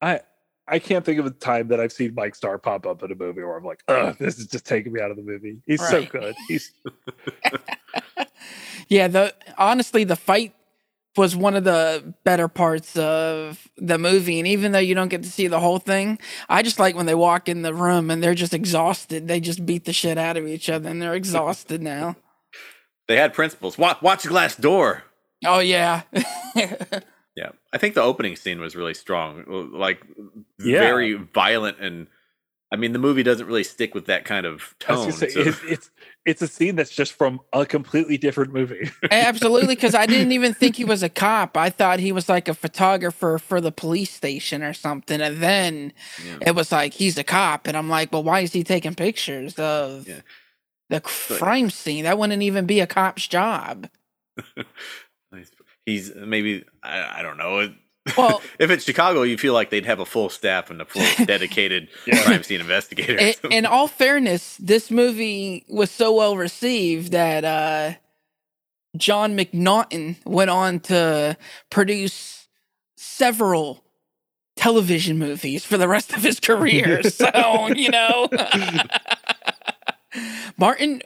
I 0.00 0.20
I 0.68 0.78
can't 0.78 1.04
think 1.04 1.18
of 1.20 1.26
a 1.26 1.30
time 1.30 1.68
that 1.68 1.80
I've 1.80 1.92
seen 1.92 2.14
Mike 2.14 2.34
Starr 2.34 2.58
pop 2.58 2.86
up 2.86 3.02
in 3.02 3.12
a 3.12 3.14
movie 3.14 3.42
where 3.42 3.56
I'm 3.56 3.64
like, 3.64 3.82
ugh, 3.88 4.16
this 4.18 4.38
is 4.38 4.46
just 4.46 4.66
taking 4.66 4.92
me 4.92 5.00
out 5.00 5.10
of 5.10 5.16
the 5.16 5.22
movie. 5.22 5.58
He's 5.66 5.86
so 5.86 6.04
good. 6.04 6.34
He's 6.48 6.72
Yeah, 8.88 9.08
the 9.08 9.34
honestly 9.58 10.04
the 10.04 10.16
fight 10.16 10.54
was 11.16 11.34
one 11.34 11.54
of 11.54 11.64
the 11.64 12.14
better 12.24 12.46
parts 12.46 12.96
of 12.96 13.68
the 13.78 13.96
movie 13.96 14.38
and 14.38 14.46
even 14.46 14.72
though 14.72 14.78
you 14.78 14.94
don't 14.94 15.08
get 15.08 15.22
to 15.22 15.30
see 15.30 15.46
the 15.46 15.60
whole 15.60 15.78
thing, 15.78 16.18
I 16.48 16.62
just 16.62 16.78
like 16.78 16.94
when 16.94 17.06
they 17.06 17.14
walk 17.14 17.48
in 17.48 17.62
the 17.62 17.72
room 17.72 18.10
and 18.10 18.22
they're 18.22 18.34
just 18.34 18.52
exhausted. 18.52 19.26
They 19.28 19.40
just 19.40 19.64
beat 19.64 19.84
the 19.84 19.92
shit 19.92 20.18
out 20.18 20.36
of 20.36 20.46
each 20.46 20.68
other 20.68 20.88
and 20.88 21.00
they're 21.00 21.14
exhausted 21.14 21.80
now. 21.82 22.16
They 23.08 23.16
had 23.16 23.32
principles. 23.34 23.78
Watch, 23.78 24.02
watch 24.02 24.24
the 24.24 24.28
glass 24.28 24.56
door. 24.56 25.04
Oh 25.44 25.60
yeah. 25.60 26.02
Yeah, 27.36 27.50
I 27.72 27.78
think 27.78 27.94
the 27.94 28.02
opening 28.02 28.34
scene 28.34 28.60
was 28.60 28.74
really 28.74 28.94
strong, 28.94 29.44
like 29.72 30.02
Yeah. 30.58 30.80
very 30.80 31.12
violent, 31.14 31.78
and 31.78 32.06
I 32.72 32.76
mean 32.76 32.92
the 32.92 32.98
movie 32.98 33.22
doesn't 33.22 33.46
really 33.46 33.62
stick 33.62 33.94
with 33.94 34.06
that 34.06 34.24
kind 34.24 34.46
of 34.46 34.74
I 34.88 34.92
was 34.94 35.02
tone. 35.04 35.12
say, 35.12 35.28
so- 35.28 35.40
it's, 35.40 35.62
it's 35.64 35.90
it's 36.24 36.42
a 36.42 36.48
scene 36.48 36.76
that's 36.76 36.90
just 36.94 37.12
from 37.12 37.40
a 37.52 37.66
completely 37.66 38.16
different 38.18 38.52
movie. 38.54 38.90
Absolutely, 39.10 39.74
because 39.76 39.94
I 39.94 40.06
didn't 40.06 40.32
even 40.32 40.54
think 40.54 40.76
he 40.76 40.84
was 40.84 41.02
a 41.02 41.08
cop. 41.10 41.56
I 41.58 41.68
thought 41.70 42.00
he 42.00 42.10
was 42.10 42.28
like 42.28 42.48
a 42.48 42.54
photographer 42.54 43.38
for 43.38 43.60
the 43.60 43.70
police 43.70 44.10
station 44.12 44.62
or 44.62 44.72
something. 44.72 45.20
And 45.20 45.36
then 45.42 45.92
Yeah. 46.24 46.38
it 46.48 46.54
was 46.56 46.72
like 46.72 46.94
he's 46.94 47.18
a 47.18 47.22
cop, 47.24 47.66
and 47.68 47.76
I'm 47.76 47.88
like, 47.90 48.12
well, 48.12 48.24
why 48.24 48.40
is 48.40 48.52
he 48.54 48.64
taking 48.64 48.94
pictures 48.94 49.58
of 49.58 50.08
Yeah. 50.08 50.20
the 50.88 51.00
crime 51.02 51.68
scene? 51.70 52.04
That 52.04 52.16
wouldn't 52.18 52.42
even 52.42 52.64
be 52.64 52.80
a 52.80 52.86
cop's 52.86 53.28
job. 53.28 53.88
He's 55.86 56.12
maybe 56.14 56.64
I, 56.82 57.20
I 57.20 57.22
don't 57.22 57.38
know. 57.38 57.72
Well- 58.18 58.42
if 58.58 58.70
it's 58.70 58.84
Chicago, 58.84 59.22
you 59.22 59.38
feel 59.38 59.52
like 59.54 59.70
they'd 59.70 59.86
have 59.86 60.00
a 60.00 60.04
full 60.06 60.28
staff 60.28 60.70
and 60.70 60.82
a 60.82 60.84
full 60.84 61.06
dedicated 61.26 61.88
Yeah. 62.06 62.22
crime 62.24 62.42
scene 62.42 62.60
investigator. 62.60 63.16
in, 63.18 63.34
in 63.52 63.66
all 63.66 63.86
fairness, 63.88 64.56
this 64.58 64.90
movie 64.90 65.64
was 65.68 65.90
so 65.90 66.12
well 66.14 66.36
received 66.36 67.12
that 67.12 67.44
uh, 67.44 67.94
John 68.96 69.36
McNaughton 69.36 70.16
went 70.24 70.50
on 70.50 70.80
to 70.80 71.36
produce 71.70 72.48
several 72.96 73.82
television 74.56 75.18
movies 75.18 75.64
for 75.64 75.76
the 75.76 75.86
rest 75.88 76.12
of 76.16 76.22
his 76.22 76.40
career. 76.40 77.02
so, 77.02 77.68
you 77.74 77.90
know, 77.90 78.28
Martin 80.56 81.02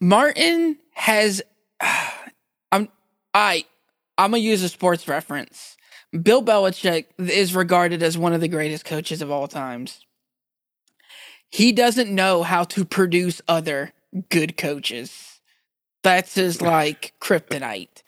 Martin 0.00 0.78
has 0.94 1.42
I'm 2.72 2.88
I 3.32 3.64
I'm 4.16 4.30
gonna 4.30 4.42
use 4.42 4.62
a 4.62 4.68
sports 4.68 5.08
reference. 5.08 5.76
Bill 6.22 6.42
Belichick 6.42 7.06
is 7.18 7.54
regarded 7.54 8.02
as 8.02 8.16
one 8.16 8.32
of 8.32 8.40
the 8.40 8.48
greatest 8.48 8.84
coaches 8.84 9.20
of 9.20 9.30
all 9.30 9.48
times. 9.48 10.06
He 11.50 11.72
doesn't 11.72 12.12
know 12.12 12.42
how 12.42 12.64
to 12.64 12.84
produce 12.84 13.40
other 13.48 13.92
good 14.30 14.56
coaches. 14.56 15.40
That's 16.02 16.34
his 16.34 16.62
like 16.62 17.14
kryptonite. 17.20 18.02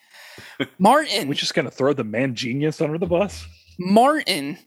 Martin, 0.78 1.28
We 1.28 1.34
just 1.34 1.54
gonna 1.54 1.70
throw 1.70 1.92
the 1.92 2.04
man 2.04 2.34
genius 2.34 2.80
under 2.80 2.98
the 2.98 3.06
bus. 3.06 3.46
Martin 3.78 4.58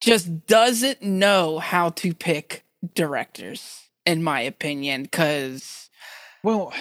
just 0.00 0.46
doesn't 0.46 1.02
know 1.02 1.58
how 1.58 1.90
to 1.90 2.12
pick 2.14 2.64
directors, 2.94 3.88
in 4.04 4.22
my 4.22 4.40
opinion, 4.40 5.04
because 5.04 5.88
Well, 6.42 6.72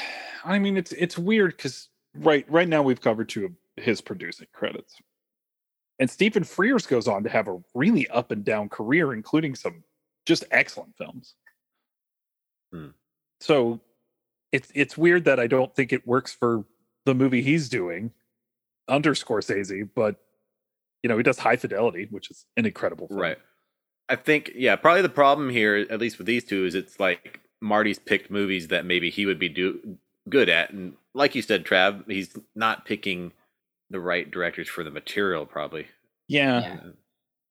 I 0.44 0.60
mean, 0.60 0.76
it's 0.78 0.92
it's 0.92 1.18
weird 1.18 1.56
because 1.56 1.88
right 2.18 2.50
right 2.50 2.68
now 2.68 2.82
we've 2.82 3.02
covered 3.02 3.30
two 3.30 3.46
of 3.46 3.52
his 3.84 4.02
producing 4.02 4.48
credits, 4.54 4.96
and 6.00 6.10
Stephen 6.10 6.44
Frears 6.44 6.88
goes 6.88 7.08
on 7.08 7.24
to 7.24 7.30
have 7.30 7.48
a 7.48 7.58
really 7.74 8.08
up 8.10 8.32
and 8.32 8.44
down 8.44 8.70
career, 8.70 9.14
including 9.14 9.56
some 9.56 9.84
just 10.26 10.44
excellent 10.52 10.96
films. 10.98 11.36
Hmm. 12.72 12.88
So 13.40 13.80
it's 14.52 14.72
it's 14.76 14.98
weird 14.98 15.26
that 15.26 15.40
I 15.40 15.48
don't 15.48 15.74
think 15.76 15.94
it 15.94 16.08
works 16.08 16.34
for 16.34 16.66
the 17.06 17.14
movie 17.14 17.42
he's 17.42 17.70
doing 17.70 18.12
under 18.88 19.14
Scorsese, 19.14 19.90
but 19.96 20.18
you 21.04 21.10
know 21.10 21.18
he 21.18 21.24
does 21.24 21.40
High 21.40 21.58
Fidelity, 21.58 22.08
which 22.10 22.32
is 22.32 22.46
an 22.58 22.66
incredible 22.66 23.08
film. 23.08 23.20
Right. 23.20 23.38
I 24.08 24.16
think 24.16 24.52
yeah, 24.56 24.76
probably 24.76 25.02
the 25.02 25.10
problem 25.10 25.50
here, 25.50 25.86
at 25.90 26.00
least 26.00 26.18
with 26.18 26.28
these 26.28 26.44
two, 26.44 26.66
is 26.66 26.76
it's 26.76 27.00
like 27.00 27.42
Marty's 27.62 28.00
picked 28.00 28.30
movies 28.30 28.68
that 28.68 28.86
maybe 28.86 29.10
he 29.10 29.26
would 29.26 29.40
be 29.40 29.50
do 29.50 29.98
good 30.30 30.50
at, 30.50 30.72
and 30.72 30.94
like 31.14 31.36
you 31.36 31.42
said, 31.42 31.66
Trav, 31.66 32.10
he's 32.10 32.36
not 32.56 32.86
picking 32.86 33.32
the 33.90 34.00
right 34.00 34.30
directors 34.30 34.68
for 34.68 34.84
the 34.84 34.92
material, 34.92 35.46
probably. 35.46 35.88
Yeah. 36.28 36.62
Yeah. 36.62 36.80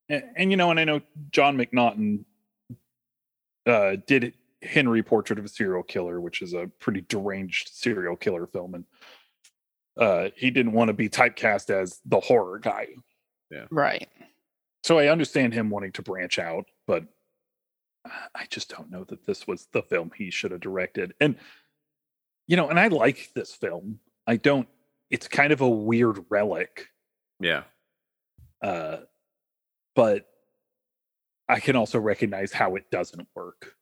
And, 0.08 0.24
and 0.36 0.50
you 0.50 0.56
know, 0.56 0.70
and 0.70 0.80
I 0.80 0.84
know 0.84 1.00
John 1.30 1.56
McNaughton 1.56 2.24
uh, 3.66 3.96
did 4.06 4.34
Henry 4.62 5.02
Portrait 5.02 5.38
of 5.38 5.44
a 5.44 5.48
Serial 5.48 5.82
Killer, 5.82 6.20
which 6.20 6.42
is 6.42 6.52
a 6.52 6.70
pretty 6.78 7.02
deranged 7.02 7.70
serial 7.72 8.16
killer 8.16 8.46
film, 8.46 8.74
and 8.74 8.84
uh, 9.98 10.30
he 10.36 10.50
didn't 10.50 10.72
want 10.72 10.88
to 10.88 10.94
be 10.94 11.08
typecast 11.08 11.70
as 11.70 12.00
the 12.04 12.20
horror 12.20 12.58
guy. 12.58 12.88
Yeah. 13.50 13.66
right. 13.70 14.08
So 14.82 14.98
I 14.98 15.08
understand 15.08 15.54
him 15.54 15.70
wanting 15.70 15.92
to 15.92 16.02
branch 16.02 16.38
out, 16.38 16.66
but 16.86 17.04
I 18.34 18.46
just 18.50 18.68
don't 18.68 18.90
know 18.90 19.04
that 19.04 19.24
this 19.24 19.46
was 19.46 19.68
the 19.72 19.82
film 19.82 20.10
he 20.14 20.30
should 20.30 20.50
have 20.50 20.60
directed. 20.60 21.14
And 21.20 21.36
you 22.46 22.56
know, 22.56 22.68
and 22.68 22.78
I 22.78 22.88
like 22.88 23.30
this 23.34 23.54
film. 23.54 24.00
I 24.26 24.36
don't. 24.36 24.68
It's 25.10 25.28
kind 25.28 25.52
of 25.52 25.60
a 25.60 25.68
weird 25.68 26.24
relic 26.30 26.88
Yeah. 27.40 27.64
uh, 28.62 28.98
but 29.94 30.26
I 31.48 31.60
can 31.60 31.76
also 31.76 31.98
recognize 32.00 32.52
how 32.52 32.74
it 32.76 32.90
doesn't 32.90 33.28
work. 33.34 33.74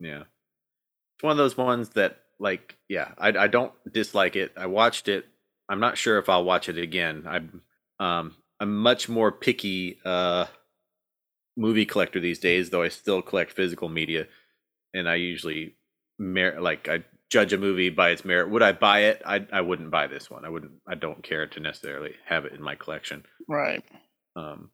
Yeah. 0.00 0.22
It's 0.22 1.22
one 1.22 1.30
of 1.32 1.36
those 1.36 1.56
ones 1.56 1.90
that 1.90 2.18
like 2.40 2.76
yeah, 2.88 3.12
I 3.18 3.28
I 3.28 3.46
don't 3.46 3.72
dislike 3.92 4.34
it. 4.34 4.52
I 4.56 4.66
watched 4.66 5.08
it. 5.08 5.26
I'm 5.68 5.78
not 5.80 5.96
sure 5.98 6.18
if 6.18 6.28
I'll 6.28 6.44
watch 6.44 6.68
it 6.68 6.78
again. 6.78 7.24
I'm 7.26 7.62
um 8.00 8.34
I'm 8.58 8.76
much 8.76 9.08
more 9.08 9.30
picky 9.30 9.98
uh 10.04 10.46
movie 11.56 11.86
collector 11.86 12.18
these 12.18 12.38
days, 12.40 12.70
though 12.70 12.82
I 12.82 12.88
still 12.88 13.22
collect 13.22 13.52
physical 13.52 13.88
media 13.88 14.26
and 14.94 15.08
I 15.08 15.16
usually 15.16 15.76
mer- 16.18 16.60
like 16.60 16.88
I 16.88 17.04
judge 17.32 17.52
a 17.54 17.58
movie 17.58 17.88
by 17.88 18.10
its 18.10 18.24
merit. 18.26 18.50
Would 18.50 18.62
I 18.62 18.72
buy 18.72 19.00
it? 19.04 19.22
I 19.24 19.46
I 19.50 19.62
wouldn't 19.62 19.90
buy 19.90 20.06
this 20.06 20.30
one. 20.30 20.44
I 20.44 20.50
wouldn't 20.50 20.72
I 20.86 20.94
don't 20.94 21.22
care 21.22 21.46
to 21.46 21.60
necessarily 21.60 22.12
have 22.26 22.44
it 22.44 22.52
in 22.52 22.62
my 22.62 22.74
collection. 22.74 23.24
Right. 23.48 23.82
Um 24.36 24.70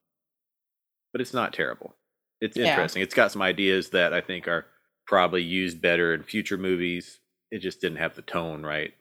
but 1.12 1.20
it's 1.20 1.32
not 1.32 1.52
terrible. 1.52 1.94
It's 2.40 2.56
Yeah. 2.56 2.70
interesting. 2.70 3.02
It's 3.02 3.14
got 3.14 3.30
some 3.32 3.42
ideas 3.42 3.90
that 3.90 4.12
I 4.12 4.20
think 4.20 4.48
are 4.48 4.66
probably 5.06 5.42
used 5.42 5.80
better 5.80 6.12
in 6.12 6.22
future 6.24 6.58
movies. 6.58 7.20
It 7.50 7.60
just 7.60 7.80
didn't 7.80 7.98
have 7.98 8.14
the 8.16 8.22
tone 8.22 8.62
right. 8.64 8.92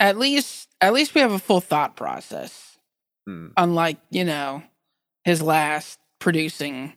At 0.00 0.16
least, 0.16 0.68
at 0.80 0.92
least 0.92 1.14
we 1.14 1.20
have 1.20 1.32
a 1.32 1.38
full 1.38 1.60
thought 1.60 1.96
process. 1.96 2.78
Hmm. 3.26 3.48
Unlike 3.56 3.98
you 4.10 4.24
know 4.24 4.62
his 5.24 5.42
last 5.42 5.98
producing 6.20 6.94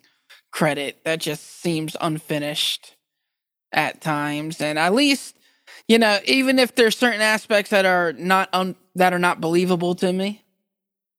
credit, 0.51 0.99
that 1.05 1.19
just 1.19 1.43
seems 1.43 1.95
unfinished 1.99 2.95
at 3.71 3.99
times. 4.01 4.61
And 4.61 4.77
at 4.79 4.93
least, 4.93 5.36
you 5.87 5.97
know, 5.99 6.19
even 6.25 6.59
if 6.59 6.75
there's 6.75 6.97
certain 6.97 7.21
aspects 7.21 7.71
that 7.71 7.85
are 7.85 8.13
not 8.13 8.49
un- 8.53 8.75
that 8.95 9.13
are 9.13 9.19
not 9.19 9.41
believable 9.41 9.95
to 9.95 10.11
me, 10.13 10.43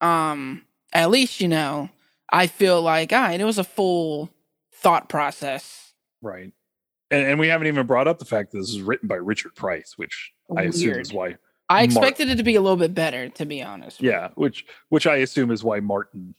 um, 0.00 0.64
at 0.92 1.10
least 1.10 1.40
you 1.40 1.48
know 1.48 1.88
I 2.30 2.46
feel 2.46 2.82
like, 2.82 3.12
all 3.12 3.20
right, 3.20 3.40
it 3.40 3.44
was 3.44 3.58
a 3.58 3.64
full 3.64 4.30
thought 4.74 5.08
process. 5.08 5.92
Right. 6.22 6.52
And, 7.10 7.26
and 7.26 7.40
we 7.40 7.48
haven't 7.48 7.68
even 7.68 7.86
brought 7.86 8.06
up 8.06 8.18
the 8.18 8.24
fact 8.26 8.52
that 8.52 8.58
this 8.58 8.68
is 8.68 8.82
written 8.82 9.08
by 9.08 9.14
Richard 9.16 9.54
Price, 9.54 9.94
which 9.96 10.32
I 10.54 10.64
assume 10.64 10.98
is 11.00 11.12
why 11.12 11.36
I 11.70 11.82
expected 11.84 12.28
it 12.28 12.36
to 12.36 12.42
be 12.42 12.54
a 12.56 12.60
little 12.60 12.76
bit 12.76 12.94
better, 12.94 13.28
to 13.30 13.46
be 13.46 13.62
honest. 13.62 14.02
yeah, 14.02 14.28
which 14.34 14.66
which 14.90 15.06
I 15.06 15.16
assume 15.16 15.50
is 15.50 15.64
why 15.64 15.80
Martin 15.80 16.34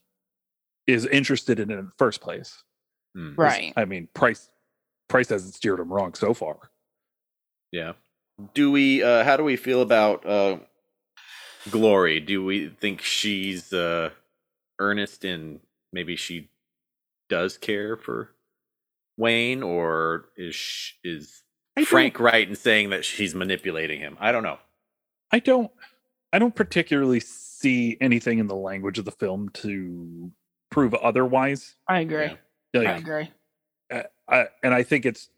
is 0.87 1.05
interested 1.07 1.59
in 1.59 1.69
it 1.71 1.77
in 1.79 1.85
the 1.85 1.91
first 1.97 2.21
place. 2.21 2.63
'Cause, 3.15 3.33
Right. 3.37 3.73
I 3.75 3.85
mean, 3.85 4.07
Price 4.13 4.49
Price 5.07 5.29
hasn't 5.29 5.55
steered 5.55 5.79
him 5.79 5.91
wrong 5.91 6.13
so 6.13 6.33
far. 6.35 6.69
Yeah. 7.71 7.93
Do 8.53 8.71
we 8.71 9.03
uh 9.03 9.23
how 9.23 9.38
do 9.38 9.43
we 9.43 9.55
feel 9.55 9.81
about 9.81 10.25
uh 10.25 10.57
Glory? 11.69 12.19
Do 12.19 12.43
we 12.45 12.69
think 12.69 13.01
she's 13.01 13.73
uh 13.73 14.11
earnest 14.79 15.25
and 15.25 15.59
maybe 15.91 16.15
she 16.15 16.49
does 17.29 17.57
care 17.57 17.97
for 17.97 18.31
Wayne 19.17 19.63
or 19.63 20.25
is 20.38 20.55
sh- 20.55 20.93
is 21.03 21.43
I 21.77 21.85
Frank 21.85 22.19
right 22.19 22.47
in 22.47 22.55
saying 22.55 22.91
that 22.91 23.05
she's 23.05 23.35
manipulating 23.35 23.99
him? 23.99 24.17
I 24.19 24.31
don't 24.31 24.43
know. 24.43 24.59
I 25.31 25.39
don't 25.39 25.71
I 26.31 26.39
don't 26.39 26.55
particularly 26.55 27.19
see 27.19 27.97
anything 28.01 28.39
in 28.39 28.47
the 28.47 28.55
language 28.55 28.99
of 28.99 29.05
the 29.05 29.11
film 29.11 29.49
to 29.55 30.31
prove 30.69 30.93
otherwise. 30.93 31.75
I 31.88 32.01
agree. 32.01 32.38
Yeah. 32.73 32.81
Like, 32.81 32.88
I 32.88 32.97
agree. 32.97 33.31
uh, 33.91 34.03
I, 34.27 34.47
and 34.63 34.73
I 34.73 34.83
think 34.83 35.05
it's, 35.05 35.29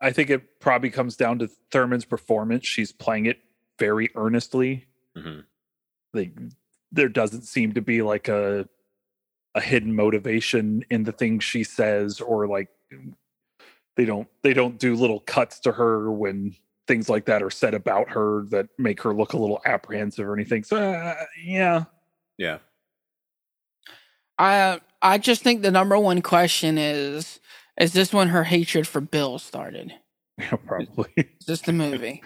I 0.00 0.12
think 0.12 0.30
it 0.30 0.60
probably 0.60 0.90
comes 0.90 1.16
down 1.16 1.38
to 1.38 1.48
Thurman's 1.70 2.04
performance. 2.04 2.66
She's 2.66 2.92
playing 2.92 3.26
it 3.26 3.38
very 3.78 4.10
earnestly. 4.14 4.86
hmm 5.16 5.40
Like 6.12 6.32
there 6.92 7.08
doesn't 7.08 7.42
seem 7.42 7.72
to 7.74 7.80
be 7.80 8.02
like 8.02 8.28
a, 8.28 8.68
a 9.54 9.60
hidden 9.60 9.94
motivation 9.94 10.84
in 10.90 11.04
the 11.04 11.12
things 11.12 11.44
she 11.44 11.64
says, 11.64 12.20
or 12.20 12.46
like 12.46 12.68
they 13.96 14.04
don't 14.04 14.28
they 14.42 14.52
don't 14.54 14.78
do 14.78 14.94
little 14.94 15.20
cuts 15.20 15.60
to 15.60 15.72
her 15.72 16.10
when 16.10 16.54
things 16.86 17.08
like 17.08 17.24
that 17.26 17.42
are 17.42 17.50
said 17.50 17.72
about 17.74 18.10
her 18.10 18.44
that 18.50 18.68
make 18.78 19.00
her 19.02 19.14
look 19.14 19.32
a 19.32 19.38
little 19.38 19.60
apprehensive 19.64 20.26
or 20.26 20.34
anything. 20.34 20.64
So 20.64 20.76
uh, 20.76 21.14
yeah, 21.42 21.84
Yeah. 22.36 22.58
I 24.38 24.80
I 25.00 25.18
just 25.18 25.42
think 25.42 25.62
the 25.62 25.70
number 25.70 25.98
one 25.98 26.22
question 26.22 26.78
is 26.78 27.40
is 27.78 27.92
this 27.92 28.12
when 28.12 28.28
her 28.28 28.44
hatred 28.44 28.86
for 28.86 29.00
Bill 29.00 29.38
started? 29.38 29.94
yeah, 30.38 30.56
probably. 30.66 31.12
Is 31.16 31.46
this 31.46 31.60
the 31.62 31.72
movie? 31.72 32.22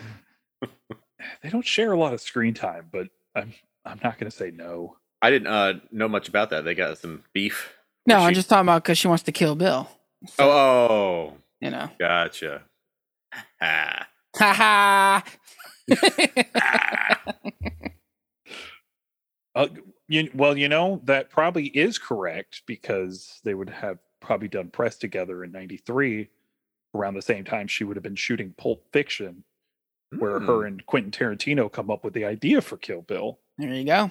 they 1.42 1.48
don't 1.50 1.66
share 1.66 1.92
a 1.92 1.98
lot 1.98 2.14
of 2.14 2.20
screen 2.20 2.54
time, 2.54 2.88
but 2.92 3.08
I'm 3.34 3.52
I'm 3.84 4.00
not 4.02 4.18
going 4.18 4.30
to 4.30 4.36
say 4.36 4.50
no. 4.50 4.96
I 5.22 5.30
didn't 5.30 5.48
uh 5.48 5.74
know 5.90 6.08
much 6.08 6.28
about 6.28 6.50
that. 6.50 6.64
They 6.64 6.74
got 6.74 6.98
some 6.98 7.24
beef. 7.32 7.72
no, 8.06 8.16
Was 8.16 8.24
I'm 8.24 8.34
just 8.34 8.48
talking 8.48 8.66
about 8.66 8.82
because 8.84 8.98
she 8.98 9.08
wants 9.08 9.24
to 9.24 9.32
kill 9.32 9.54
Bill. 9.56 9.88
So, 10.26 10.32
Oh, 10.50 10.88
oh, 10.90 11.36
you 11.60 11.70
know. 11.70 11.90
gotcha. 11.98 12.62
Ha 13.60 14.06
ha. 14.40 15.24
Uh, 19.54 19.66
you, 20.08 20.30
well, 20.34 20.56
you 20.56 20.68
know 20.68 21.00
that 21.04 21.30
probably 21.30 21.66
is 21.66 21.98
correct 21.98 22.62
because 22.66 23.40
they 23.44 23.54
would 23.54 23.70
have 23.70 23.98
probably 24.20 24.48
done 24.48 24.70
press 24.70 24.96
together 24.96 25.44
in 25.44 25.52
'93, 25.52 26.28
around 26.94 27.14
the 27.14 27.22
same 27.22 27.44
time 27.44 27.66
she 27.66 27.84
would 27.84 27.96
have 27.96 28.02
been 28.02 28.16
shooting 28.16 28.54
Pulp 28.56 28.84
Fiction, 28.92 29.44
where 30.18 30.38
Hmm. 30.40 30.46
her 30.46 30.64
and 30.66 30.84
Quentin 30.86 31.10
Tarantino 31.12 31.70
come 31.70 31.90
up 31.90 32.04
with 32.04 32.14
the 32.14 32.24
idea 32.24 32.60
for 32.60 32.76
Kill 32.76 33.02
Bill. 33.02 33.38
there 33.58 33.74
you 33.74 33.84
go. 33.84 34.10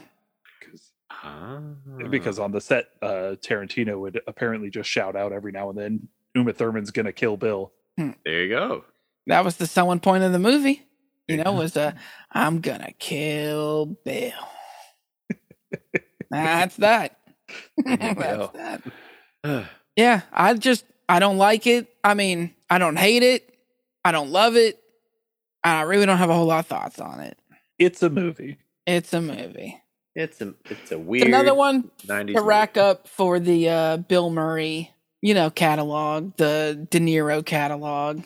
Because 0.60 0.92
Ah. 1.10 1.62
because 2.10 2.38
on 2.38 2.52
the 2.52 2.60
set, 2.62 2.90
uh, 3.02 3.36
Tarantino 3.42 4.00
would 4.00 4.20
apparently 4.28 4.70
just 4.70 4.90
shout 4.90 5.16
out 5.16 5.32
every 5.32 5.52
now 5.54 5.70
and 5.70 5.78
then, 5.78 6.08
"Uma 6.36 6.52
Thurman's 6.54 6.92
gonna 6.92 7.14
kill 7.14 7.38
Bill." 7.38 7.72
there 7.98 8.44
you 8.44 8.50
go. 8.50 8.86
That 9.28 9.44
was 9.46 9.58
the 9.58 9.66
selling 9.68 10.00
point 10.02 10.24
of 10.24 10.32
the 10.34 10.40
movie. 10.40 10.84
You 11.28 11.38
know, 11.44 11.54
was 11.54 11.76
uh, 11.76 11.94
I'm 12.32 12.62
gonna 12.62 12.92
kill 13.00 13.98
Bill. 14.06 14.32
That's 16.30 16.76
that. 16.78 17.20
There 17.86 18.10
you 18.10 18.16
go. 18.16 18.52
That's 18.54 18.84
that. 19.44 19.70
Yeah, 19.98 20.22
I 20.32 20.54
just 20.54 20.86
I 21.10 21.20
don't 21.20 21.38
like 21.38 21.68
it. 21.68 21.88
I 22.04 22.13
mean, 22.13 22.54
I 22.70 22.77
don't 22.77 22.98
hate 22.98 23.24
it. 23.24 23.54
I 24.06 24.12
don't 24.13 24.30
love 24.30 24.56
it. 24.56 24.80
I 25.63 25.82
really 25.82 26.06
don't 26.06 26.18
have 26.20 26.30
a 26.30 26.34
whole 26.34 26.46
lot 26.46 26.60
of 26.60 26.68
thoughts 26.68 27.00
on 27.00 27.20
it. 27.20 27.38
It's 27.77 28.01
a 28.04 28.10
movie. 28.10 28.58
It's 28.86 29.13
a 29.13 29.20
movie. 29.22 29.82
It's 30.16 30.39
a 30.42 30.54
it's 30.70 30.92
a 30.92 30.96
It's 30.96 31.06
weird 31.06 31.27
another 31.27 31.54
one 31.54 31.92
90s 32.06 32.36
to 32.36 32.42
rack 32.42 32.75
movie. 32.75 32.88
up 32.88 33.08
for 33.08 33.39
the 33.39 33.70
uh, 33.70 33.98
Bill 33.98 34.30
Murray, 34.30 34.92
you 35.22 35.34
know, 35.34 35.50
catalog, 35.50 36.36
the 36.38 36.88
De 36.89 37.00
Niro 37.00 37.46
catalog. 37.46 38.24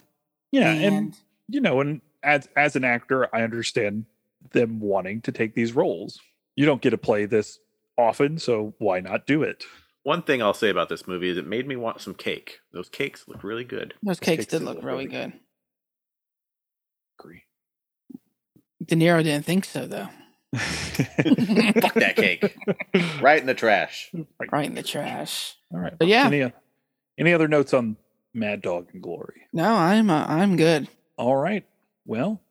Yeah, 0.51 0.71
and 0.71 1.15
you 1.47 1.61
know, 1.61 1.79
and 1.81 2.01
as 2.23 2.47
as 2.55 2.75
an 2.75 2.83
actor, 2.83 3.33
I 3.35 3.41
understand 3.43 4.05
them 4.51 4.79
wanting 4.79 5.21
to 5.21 5.31
take 5.31 5.55
these 5.55 5.73
roles. 5.73 6.19
You 6.55 6.65
don't 6.65 6.81
get 6.81 6.91
to 6.91 6.97
play 6.97 7.25
this 7.25 7.59
often, 7.97 8.37
so 8.37 8.73
why 8.77 8.99
not 8.99 9.25
do 9.25 9.43
it? 9.43 9.63
One 10.03 10.23
thing 10.23 10.41
I'll 10.41 10.53
say 10.53 10.69
about 10.69 10.89
this 10.89 11.07
movie 11.07 11.29
is 11.29 11.37
it 11.37 11.45
made 11.45 11.67
me 11.67 11.75
want 11.75 12.01
some 12.01 12.15
cake. 12.15 12.59
Those 12.73 12.89
cakes 12.89 13.27
look 13.27 13.43
really 13.43 13.63
good. 13.63 13.93
those 14.01 14.17
those 14.17 14.19
cakes 14.19 14.37
cakes 14.37 14.45
did 14.47 14.59
did 14.59 14.65
look 14.65 14.75
look 14.77 14.85
really 14.85 15.07
really 15.07 15.11
good. 15.11 15.33
Agree. 17.19 17.43
De 18.83 18.95
Niro 18.95 19.23
didn't 19.23 19.45
think 19.45 19.65
so, 19.65 19.85
though. 19.85 20.09
Fuck 20.55 21.93
that 21.93 22.13
cake. 22.15 22.57
Right 23.21 23.39
in 23.39 23.45
the 23.45 23.53
trash. 23.53 24.11
Right 24.51 24.65
in 24.65 24.73
the 24.75 24.83
trash. 24.83 25.55
All 25.71 25.79
right. 25.79 25.97
But 25.97 26.07
yeah. 26.07 26.25
Any, 26.25 26.51
any 27.17 27.33
other 27.33 27.47
notes 27.47 27.73
on 27.73 27.95
Mad 28.33 28.61
Dog 28.61 28.89
and 28.93 29.01
Glory? 29.01 29.43
No, 29.53 29.73
I'm 29.75 30.09
uh, 30.09 30.25
I'm 30.27 30.57
good. 30.57 30.87
All 31.17 31.35
right. 31.35 31.65
Well, 32.05 32.41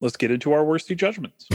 let's 0.00 0.16
get 0.16 0.30
into 0.30 0.52
our 0.52 0.64
worsty 0.64 0.94
judgments. 0.94 1.48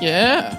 Yeah. 0.00 0.54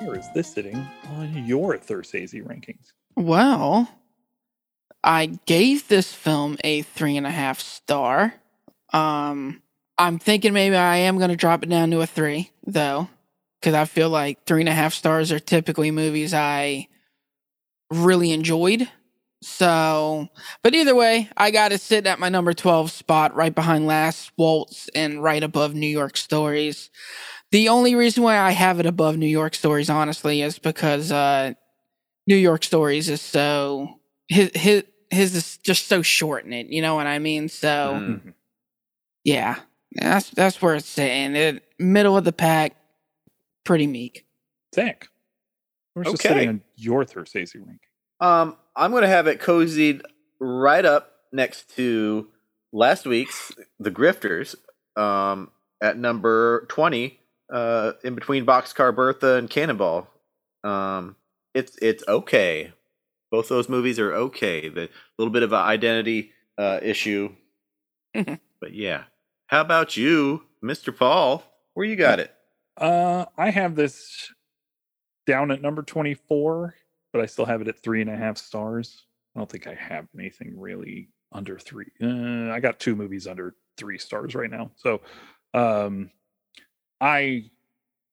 where 0.00 0.18
is 0.18 0.28
this 0.34 0.52
sitting 0.52 0.86
on 1.10 1.44
your 1.46 1.76
Thursese 1.76 2.32
rankings? 2.40 2.92
Well, 3.16 3.88
I 5.04 5.26
gave 5.46 5.88
this 5.88 6.12
film 6.12 6.56
a 6.64 6.82
three 6.82 7.16
and 7.16 7.26
a 7.26 7.30
half 7.30 7.60
star. 7.60 8.34
Um, 8.92 9.62
I'm 9.98 10.18
thinking 10.18 10.52
maybe 10.52 10.76
I 10.76 10.96
am 10.96 11.18
going 11.18 11.30
to 11.30 11.36
drop 11.36 11.62
it 11.62 11.68
down 11.68 11.90
to 11.90 12.00
a 12.00 12.06
three, 12.06 12.50
though, 12.66 13.08
because 13.60 13.74
I 13.74 13.84
feel 13.84 14.08
like 14.08 14.44
three 14.46 14.60
and 14.60 14.68
a 14.68 14.74
half 14.74 14.94
stars 14.94 15.30
are 15.32 15.38
typically 15.38 15.90
movies 15.90 16.32
I 16.32 16.88
really 17.90 18.32
enjoyed. 18.32 18.88
So, 19.42 20.28
but 20.62 20.74
either 20.74 20.94
way, 20.94 21.28
I 21.36 21.50
got 21.50 21.72
it 21.72 21.80
sitting 21.80 22.10
at 22.10 22.20
my 22.20 22.28
number 22.28 22.54
12 22.54 22.92
spot 22.92 23.34
right 23.34 23.54
behind 23.54 23.86
Last 23.86 24.30
Waltz 24.36 24.88
and 24.94 25.22
right 25.22 25.42
above 25.42 25.74
New 25.74 25.88
York 25.88 26.16
Stories. 26.16 26.90
The 27.52 27.68
only 27.68 27.94
reason 27.94 28.22
why 28.22 28.38
I 28.38 28.50
have 28.52 28.80
it 28.80 28.86
above 28.86 29.16
New 29.18 29.26
York 29.26 29.54
Stories, 29.54 29.90
honestly, 29.90 30.40
is 30.42 30.58
because 30.58 31.12
uh, 31.12 31.52
New 32.26 32.36
York 32.36 32.64
Stories 32.64 33.08
is 33.10 33.20
so 33.20 34.00
his 34.28 34.50
his 34.54 34.84
his 35.10 35.34
is 35.34 35.58
just 35.58 35.86
so 35.86 36.00
short 36.00 36.46
in 36.46 36.54
it. 36.54 36.68
You 36.68 36.80
know 36.80 36.94
what 36.94 37.06
I 37.06 37.18
mean? 37.18 37.48
So 37.50 37.68
Mm. 37.94 38.34
yeah, 39.24 39.56
that's 39.92 40.30
that's 40.30 40.62
where 40.62 40.74
it's 40.76 40.88
sitting. 40.88 41.36
It, 41.36 41.62
middle 41.78 42.16
of 42.16 42.24
the 42.24 42.32
pack, 42.32 42.74
pretty 43.64 43.86
meek. 43.86 44.24
Zach, 44.74 45.08
where's 45.92 46.06
this 46.06 46.14
Okay. 46.14 46.28
sitting 46.28 46.48
on 46.48 46.62
your 46.76 47.04
Thursese 47.04 47.54
ranking? 47.56 47.78
Um, 48.20 48.56
I'm 48.74 48.92
gonna 48.92 49.08
have 49.08 49.26
it 49.26 49.40
cozied 49.40 50.00
right 50.40 50.84
up 50.86 51.12
next 51.32 51.68
to 51.76 52.28
last 52.72 53.04
week's 53.04 53.52
The 53.78 53.90
Grifters, 53.90 54.54
um, 54.96 55.50
at 55.82 55.98
number 55.98 56.64
twenty, 56.70 57.20
uh, 57.52 57.92
in 58.02 58.14
between 58.14 58.46
Boxcar 58.46 58.94
Bertha 58.94 59.36
and 59.36 59.48
Cannonball. 59.48 60.08
Um, 60.64 61.16
it's 61.54 61.76
it's 61.82 62.02
okay. 62.08 62.72
Both 63.30 63.48
those 63.48 63.68
movies 63.68 63.98
are 63.98 64.12
okay. 64.14 64.68
The 64.68 64.88
little 65.18 65.32
bit 65.32 65.42
of 65.42 65.52
an 65.52 65.60
identity 65.60 66.32
uh, 66.58 66.80
issue, 66.82 67.34
but 68.14 68.72
yeah. 68.72 69.04
How 69.46 69.60
about 69.60 69.96
you, 69.96 70.44
Mr. 70.64 70.96
Paul? 70.96 71.44
Where 71.74 71.86
you 71.86 71.96
got 71.96 72.20
it? 72.20 72.34
Uh, 72.78 73.26
I 73.36 73.50
have 73.50 73.74
this 73.74 74.32
down 75.26 75.50
at 75.50 75.60
number 75.60 75.82
24, 75.82 76.74
but 77.12 77.20
I 77.20 77.26
still 77.26 77.44
have 77.44 77.60
it 77.60 77.68
at 77.68 77.82
three 77.82 78.00
and 78.00 78.10
a 78.10 78.16
half 78.16 78.38
stars. 78.38 79.04
I 79.34 79.40
don't 79.40 79.50
think 79.50 79.66
I 79.66 79.74
have 79.74 80.06
anything 80.18 80.58
really 80.58 81.10
under 81.32 81.58
three. 81.58 81.86
Uh, 82.02 82.50
I 82.50 82.60
got 82.60 82.78
two 82.78 82.96
movies 82.96 83.26
under 83.26 83.54
three 83.76 83.98
stars 83.98 84.34
right 84.34 84.50
now. 84.50 84.70
So, 84.76 85.00
um, 85.54 86.10
I 87.02 87.50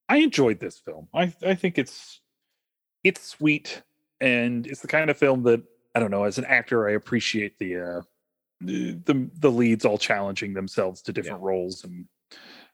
I 0.10 0.17
enjoyed 0.17 0.60
this 0.60 0.80
film. 0.80 1.08
I 1.13 1.34
I 1.45 1.54
think 1.54 1.78
it's 1.78 2.19
it's 3.04 3.21
sweet 3.21 3.84
and 4.19 4.67
it's 4.67 4.82
the 4.82 4.88
kind 4.88 5.10
of 5.10 5.17
film 5.17 5.43
that 5.43 5.62
I 5.95 5.99
don't 5.99 6.12
know. 6.12 6.23
As 6.25 6.38
an 6.38 6.45
actor, 6.45 6.89
I 6.89 6.93
appreciate 6.93 7.58
the 7.60 7.78
uh, 7.78 8.02
the 8.62 9.30
the, 9.39 9.52
leads 9.52 9.86
all 9.86 9.97
challenging 9.97 10.54
themselves 10.54 11.02
to 11.04 11.13
different 11.13 11.41
roles 11.41 11.84
and 11.86 12.06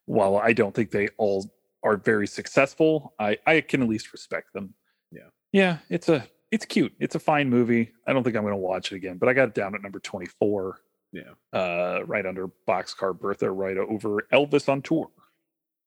while 0.05 0.37
I 0.37 0.53
don't 0.53 0.73
think 0.73 0.91
they 0.91 1.09
all 1.17 1.51
are 1.83 1.97
very 1.97 2.27
successful, 2.27 3.13
I 3.19 3.37
I 3.45 3.61
can 3.61 3.83
at 3.83 3.89
least 3.89 4.13
respect 4.13 4.53
them. 4.53 4.73
Yeah. 5.11 5.29
Yeah, 5.51 5.77
it's 5.89 6.09
a 6.09 6.25
it's 6.51 6.65
cute. 6.65 6.93
It's 6.99 7.15
a 7.15 7.19
fine 7.19 7.49
movie. 7.49 7.91
I 8.07 8.13
don't 8.13 8.23
think 8.23 8.35
I'm 8.35 8.43
going 8.43 8.53
to 8.53 8.57
watch 8.57 8.91
it 8.91 8.95
again, 8.95 9.17
but 9.17 9.27
I 9.27 9.33
got 9.33 9.49
it 9.49 9.53
down 9.53 9.75
at 9.75 9.81
number 9.81 9.99
24. 9.99 10.79
Yeah. 11.11 11.21
Uh 11.53 12.01
right 12.05 12.25
under 12.25 12.47
Boxcar 12.67 13.19
Bertha 13.19 13.51
right 13.51 13.77
over 13.77 14.25
Elvis 14.33 14.69
on 14.69 14.81
tour. 14.81 15.09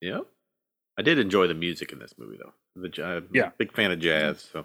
Yeah. 0.00 0.20
I 0.98 1.02
did 1.02 1.18
enjoy 1.18 1.46
the 1.46 1.54
music 1.54 1.92
in 1.92 1.98
this 1.98 2.14
movie, 2.18 2.38
though. 2.42 2.52
The 2.76 2.88
j- 2.88 3.02
I'm 3.02 3.24
a 3.24 3.26
Yeah. 3.32 3.50
big 3.58 3.72
fan 3.72 3.90
of 3.90 3.98
mm-hmm. 3.98 4.04
jazz, 4.04 4.48
so 4.52 4.64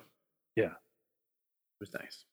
Yeah. 0.56 0.66
it 0.66 1.80
was 1.80 1.94
nice. 1.94 2.26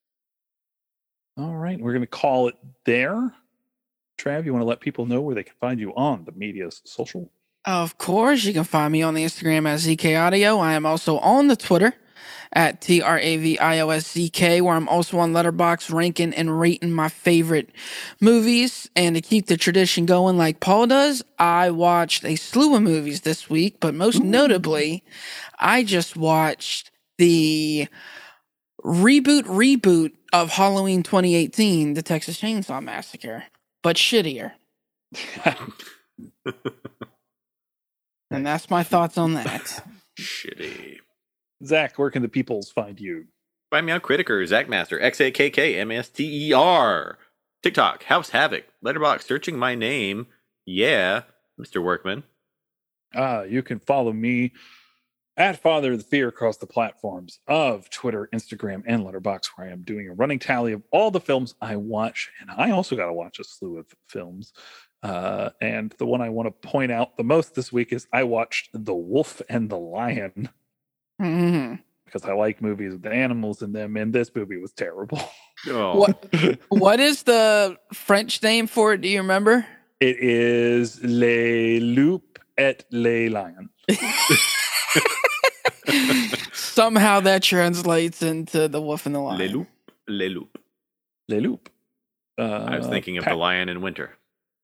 All 1.37 1.55
right, 1.57 1.81
we're 1.81 1.93
going 1.93 2.03
to 2.03 2.07
call 2.07 2.49
it 2.49 2.57
there. 2.85 3.33
Trav, 4.19 4.45
you 4.45 4.53
want 4.53 4.63
to 4.63 4.67
let 4.69 4.81
people 4.81 5.07
know 5.07 5.21
where 5.21 5.35
they 5.35 5.43
can 5.43 5.55
find 5.61 5.81
you 5.81 5.95
on 5.95 6.25
the 6.25 6.33
media's 6.33 6.83
social? 6.85 7.31
Of 7.65 7.97
course, 7.99 8.45
you 8.45 8.53
can 8.53 8.65
find 8.65 8.93
me 8.93 9.03
on 9.03 9.15
the 9.15 9.25
Instagram 9.25 9.67
at 9.67 9.79
ZK 9.81 10.19
Audio. 10.21 10.59
I 10.59 10.73
am 10.75 10.85
also 10.87 11.19
on 11.19 11.49
the 11.49 11.57
Twitter 11.57 11.95
at 12.53 12.81
T 12.81 13.03
R 13.03 13.19
A 13.19 13.37
V 13.37 13.59
I 13.59 13.81
O 13.81 13.91
S 13.91 14.13
Z 14.13 14.31
K, 14.31 14.61
where 14.61 14.75
I'm 14.75 14.89
also 14.89 15.19
on 15.19 15.33
Letterboxd 15.33 15.93
ranking 15.93 16.35
and 16.35 16.59
rating 16.59 16.93
my 16.93 17.09
favorite 17.09 17.71
movies. 18.21 18.89
And 18.97 19.17
to 19.17 19.23
keep 19.23 19.47
the 19.47 19.57
tradition 19.57 20.07
going, 20.07 20.37
like 20.37 20.61
Paul 20.61 20.87
does, 20.87 21.23
I 21.39 21.71
watched 21.71 22.25
a 22.25 22.37
slew 22.37 22.75
of 22.75 22.83
movies 22.83 23.23
this 23.23 23.49
week, 23.49 23.79
but 23.81 23.95
most 23.95 24.23
notably, 24.23 25.05
I 25.59 25.85
just 25.85 26.17
watched 26.17 26.91
the 27.19 27.89
reboot 28.85 29.45
reboot 29.45 30.13
of 30.33 30.51
Halloween 30.51 31.03
2018, 31.03 31.95
The 31.95 32.03
Texas 32.03 32.41
Chainsaw 32.41 32.83
Massacre, 32.83 33.45
but 33.83 33.97
shittier. 33.97 34.53
And 38.31 38.47
that's 38.47 38.71
my 38.71 38.83
thoughts 38.83 39.19
on 39.19 39.35
that. 39.35 39.83
Shitty. 40.19 40.99
Zach, 41.65 41.99
where 41.99 42.11
can 42.11 42.23
the 42.23 42.29
peoples 42.29 42.71
find 42.71 42.99
you? 43.01 43.27
Find 43.71 43.87
me 43.87 43.93
on 43.93 44.01
Criticker, 44.01 44.47
Zachmaster, 44.47 45.01
X 45.01 45.21
A 45.21 45.31
K 45.31 45.51
K 45.51 45.79
M 45.79 45.91
S 45.91 46.09
T 46.09 46.49
E 46.49 46.53
R. 46.53 47.19
TikTok, 47.63 48.05
House 48.05 48.31
Havoc, 48.31 48.65
Letterboxd, 48.85 49.23
searching 49.23 49.59
my 49.59 49.75
name. 49.75 50.27
Yeah, 50.65 51.23
Mr. 51.61 51.83
Workman. 51.83 52.25
Uh, 53.15 53.45
you 53.49 53.63
can 53.63 53.79
follow 53.79 54.13
me 54.13 54.53
at 55.37 55.61
Father 55.63 55.93
of 55.93 55.99
the 55.99 56.05
Fear 56.05 56.29
across 56.29 56.57
the 56.57 56.67
platforms 56.67 57.41
of 57.47 57.89
Twitter, 57.91 58.29
Instagram, 58.33 58.83
and 58.87 59.05
Letterboxd, 59.05 59.51
where 59.55 59.69
I 59.69 59.71
am 59.71 59.83
doing 59.83 60.09
a 60.09 60.15
running 60.15 60.39
tally 60.39 60.73
of 60.73 60.83
all 60.91 61.11
the 61.11 61.21
films 61.21 61.55
I 61.61 61.77
watch. 61.77 62.31
And 62.41 62.51
I 62.51 62.71
also 62.71 62.97
got 62.97 63.07
to 63.07 63.13
watch 63.13 63.39
a 63.39 63.45
slew 63.45 63.79
of 63.79 63.87
films. 64.09 64.53
Uh, 65.03 65.51
and 65.61 65.95
the 65.99 66.07
one 66.07 66.21
I 66.21 66.29
want 66.29 66.47
to 66.47 66.69
point 66.69 66.93
out 66.93 67.17
the 67.17 67.25
most 67.25 67.55
this 67.55 67.73
week 67.73 67.93
is 67.93 68.07
I 68.13 68.25
watched 68.25 68.71
The 68.73 68.95
Wolf 68.95 69.41
and 69.49 69.71
the 69.71 69.79
Lion 69.79 70.51
Mhm. 71.21 71.79
because 72.07 72.25
I 72.25 72.33
like 72.33 72.61
movies 72.63 72.93
with 72.95 73.07
animals 73.07 73.63
in 73.63 73.73
them, 73.73 73.97
and 73.97 74.13
this 74.13 74.35
movie 74.35 74.57
was 74.59 74.73
terrible. 74.73 75.21
Oh, 75.69 75.95
What 75.99 76.25
what 76.71 77.01
is 77.01 77.25
the 77.25 77.77
French 77.93 78.43
name 78.43 78.67
for 78.67 78.95
it? 78.95 79.03
Do 79.03 79.09
you 79.09 79.21
remember? 79.21 79.67
It 80.01 80.17
is 80.19 80.99
Les 81.05 81.79
Loup 81.81 82.39
et 82.57 82.83
les 82.91 83.29
Lions. 83.29 83.69
Somehow 86.53 87.21
that 87.21 87.43
translates 87.43 88.23
into 88.23 88.69
the 88.69 88.81
Wolf 88.81 89.05
and 89.07 89.15
the 89.15 89.21
Lion. 89.21 89.39
Le 89.39 89.49
Loup. 89.49 89.67
Le 90.09 90.29
Loup. 90.31 90.59
Les 91.29 91.41
Loup. 91.41 91.69
Uh, 92.39 92.43
I 92.69 92.79
was 92.79 92.87
thinking 92.87 93.19
of 93.19 93.25
Pat- 93.25 93.35
The 93.35 93.37
Lion 93.39 93.69
in 93.69 93.83
Winter. 93.83 94.17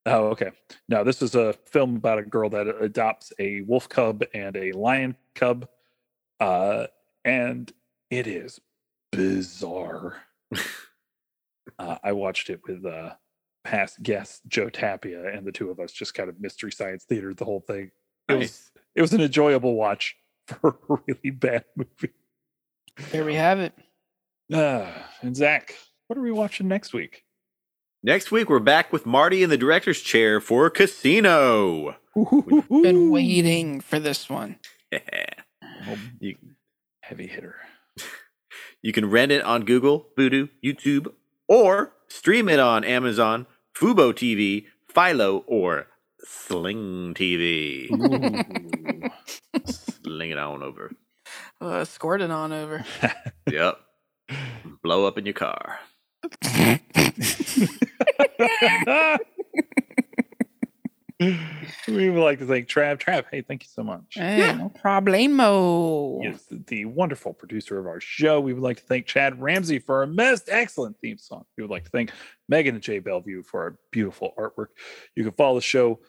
Oh, 0.07 0.29
okay. 0.29 0.51
No, 0.89 1.05
this 1.05 1.21
is 1.21 1.35
a 1.35 1.53
film 1.53 1.97
about 1.97 2.19
a 2.19 2.23
girl 2.23 2.49
that 2.51 2.69
adopts 2.81 3.33
a 3.39 3.63
wolf 3.63 3.89
cub 3.89 4.23
and 4.33 4.57
a 4.57 4.73
lion 4.73 5.17
cub. 5.35 5.69
Uh, 6.41 6.87
and 7.25 7.73
it 8.11 8.27
is 8.27 8.61
bizarre. 9.13 10.17
uh, 11.79 11.97
I 12.03 12.13
watched 12.13 12.51
it 12.51 12.61
with 12.67 12.85
uh, 12.85 13.15
past 13.65 14.03
guest 14.03 14.43
Joe 14.47 14.71
Tapia, 14.71 15.33
and 15.33 15.47
the 15.47 15.53
two 15.53 15.71
of 15.71 15.81
us 15.81 15.93
just 15.93 16.15
kind 16.15 16.29
of 16.29 16.41
mystery 16.41 16.73
science 16.73 17.05
theater 17.05 17.35
the 17.35 17.45
whole 17.45 17.61
thing. 17.61 17.91
It 18.29 18.35
was 18.35 18.71
it 18.95 19.01
was 19.01 19.13
an 19.13 19.21
enjoyable 19.21 19.75
watch 19.75 20.17
for 20.47 20.79
a 20.89 20.99
really 21.07 21.31
bad 21.31 21.65
movie. 21.77 22.15
There 23.11 23.25
we 23.25 23.35
have 23.35 23.59
it. 23.59 23.75
Uh, 24.53 24.91
and 25.23 25.37
Zach, 25.37 25.75
what 26.07 26.19
are 26.19 26.23
we 26.23 26.33
watching 26.33 26.69
next 26.69 26.93
week? 26.93 27.25
Next 28.03 28.31
week, 28.31 28.49
we're 28.49 28.61
back 28.61 28.93
with 28.93 29.05
Marty 29.05 29.43
in 29.43 29.51
the 29.51 29.59
director's 29.59 30.01
chair 30.01 30.41
for 30.41 30.71
Casino. 30.71 31.97
Been 32.15 33.11
waiting 33.11 33.81
for 33.81 33.99
this 33.99 34.31
one. 34.31 34.57
you, 36.21 36.37
Heavy 37.01 37.27
hitter. 37.27 37.57
you 38.83 38.93
can 38.93 39.09
rent 39.11 39.33
it 39.33 39.43
on 39.43 39.65
Google, 39.65 40.09
Vudu, 40.19 40.49
YouTube, 40.65 41.09
or 41.49 41.93
stream 42.09 42.49
it 42.49 42.59
on 42.59 42.85
Amazon, 42.85 43.47
Fubo 43.77 44.13
TV, 44.13 44.67
Philo, 44.93 45.45
or 45.47 45.87
Sling 46.25 47.15
TV. 47.15 47.89
Sling 50.03 50.31
it 50.31 50.39
on 50.39 50.63
over. 50.63 50.93
Uh, 51.61 51.85
scored 51.85 52.23
it 52.23 52.31
on 52.31 52.53
over. 52.53 52.85
Yep. 53.49 53.79
Blow 54.83 55.07
up 55.07 55.19
in 55.19 55.25
your 55.25 55.33
car. 55.33 55.79
we 61.89 62.11
would 62.11 62.23
like 62.23 62.39
to 62.41 62.47
thank 62.47 62.69
Trav. 62.69 62.99
Trav, 62.99 63.25
hey, 63.31 63.41
thank 63.41 63.63
you 63.63 63.69
so 63.73 63.83
much. 63.83 64.03
Hey, 64.11 64.55
no 64.55 64.71
problemo. 64.71 66.23
Yes, 66.23 66.45
the 66.51 66.85
wonderful 66.85 67.33
producer 67.33 67.79
of 67.79 67.87
our 67.87 68.01
show. 68.01 68.39
We 68.41 68.53
would 68.53 68.63
like 68.63 68.77
to 68.79 68.83
thank 68.83 69.07
Chad 69.07 69.41
Ramsey 69.41 69.79
for 69.79 70.01
our 70.01 70.07
most 70.07 70.51
excellent 70.51 70.99
theme 71.01 71.17
song. 71.17 71.45
We 71.57 71.63
would 71.63 71.71
like 71.71 71.85
to 71.85 71.91
thank 71.91 72.11
Megan 72.51 72.75
and 72.75 72.85
Jay 72.85 72.99
Bellevue 72.99 73.43
for 73.45 73.63
our 73.63 73.79
beautiful 73.91 74.35
artwork. 74.39 74.69
You 75.15 75.25
can 75.25 75.33
follow 75.33 75.55
the 75.55 75.63
show 75.63 76.01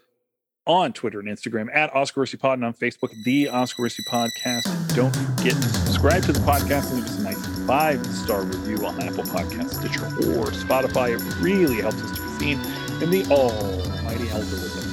on 0.65 0.91
Twitter 0.91 1.21
and 1.21 1.29
Instagram 1.29 1.73
at 1.73 1.95
Oscar 1.95 2.19
Risky 2.21 2.35
Pod 2.37 2.59
and 2.59 2.65
on 2.65 2.73
Facebook, 2.73 3.09
the 3.23 3.47
Oscar 3.47 3.83
Risky 3.83 4.03
Podcast. 4.11 4.93
Don't 4.93 5.15
forget 5.15 5.53
to 5.53 5.69
subscribe 5.69 6.23
to 6.23 6.33
the 6.33 6.39
podcast 6.39 6.91
and 6.91 6.95
leave 6.97 7.05
us 7.05 7.17
a 7.17 7.23
nice 7.23 7.65
five 7.65 8.05
star 8.05 8.43
review 8.43 8.85
on 8.85 9.01
Apple 9.01 9.23
Podcasts, 9.23 9.75
Stitcher, 9.75 10.05
or 10.05 10.47
Spotify. 10.51 11.17
It 11.17 11.41
really 11.41 11.81
helps 11.81 12.01
us 12.01 12.17
to 12.17 12.21
be 12.21 12.29
seen 12.39 12.59
in 13.01 13.09
the 13.09 13.25
almighty 13.31 14.29
algorithm. 14.29 14.86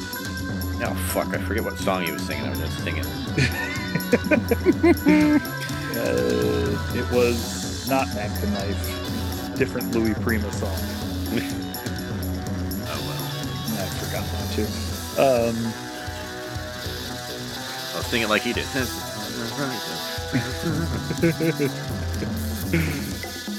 Oh, 0.86 0.94
fuck. 0.94 1.34
I 1.34 1.38
forget 1.38 1.64
what 1.64 1.78
song 1.78 2.04
he 2.04 2.12
was 2.12 2.22
singing. 2.22 2.46
I 2.46 2.50
was 2.50 2.60
just 2.60 2.84
singing. 2.84 3.04
Uh, 5.96 6.76
it 6.96 7.08
was 7.12 7.88
not 7.88 8.12
Mack 8.16 8.32
the 8.40 8.48
Knife, 8.48 9.56
different 9.56 9.94
Louis 9.94 10.12
Prima 10.14 10.50
song. 10.52 10.76
Oh, 12.86 13.00
well. 13.06 13.22
I 13.80 13.82
forgot 14.02 14.24
that 14.32 14.46
too. 14.52 14.66
Um, 15.16 15.56
I'll 17.94 18.02
sing 18.02 18.22
it 18.22 18.28
like 18.28 18.42
he 18.42 18.52
did. 18.52 18.66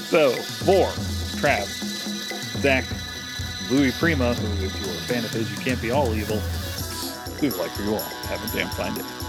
so, 0.09 0.31
four. 0.33 0.88
Trav, 1.39 1.65
Zach, 2.61 2.85
Louis 3.71 3.91
Prima, 3.97 4.33
who, 4.35 4.65
if 4.65 4.73
you're 4.79 4.89
a 4.89 4.91
fan 5.07 5.23
of 5.25 5.31
his, 5.31 5.49
you 5.51 5.57
can't 5.57 5.81
be 5.81 5.91
all 5.91 6.13
evil. 6.13 6.39
Would 7.41 7.58
like 7.58 7.71
for 7.71 7.84
you 7.84 7.95
all. 7.95 8.00
Have 8.00 8.43
a 8.43 8.58
damn 8.58 8.69
fine 8.69 8.93
day. 8.93 9.24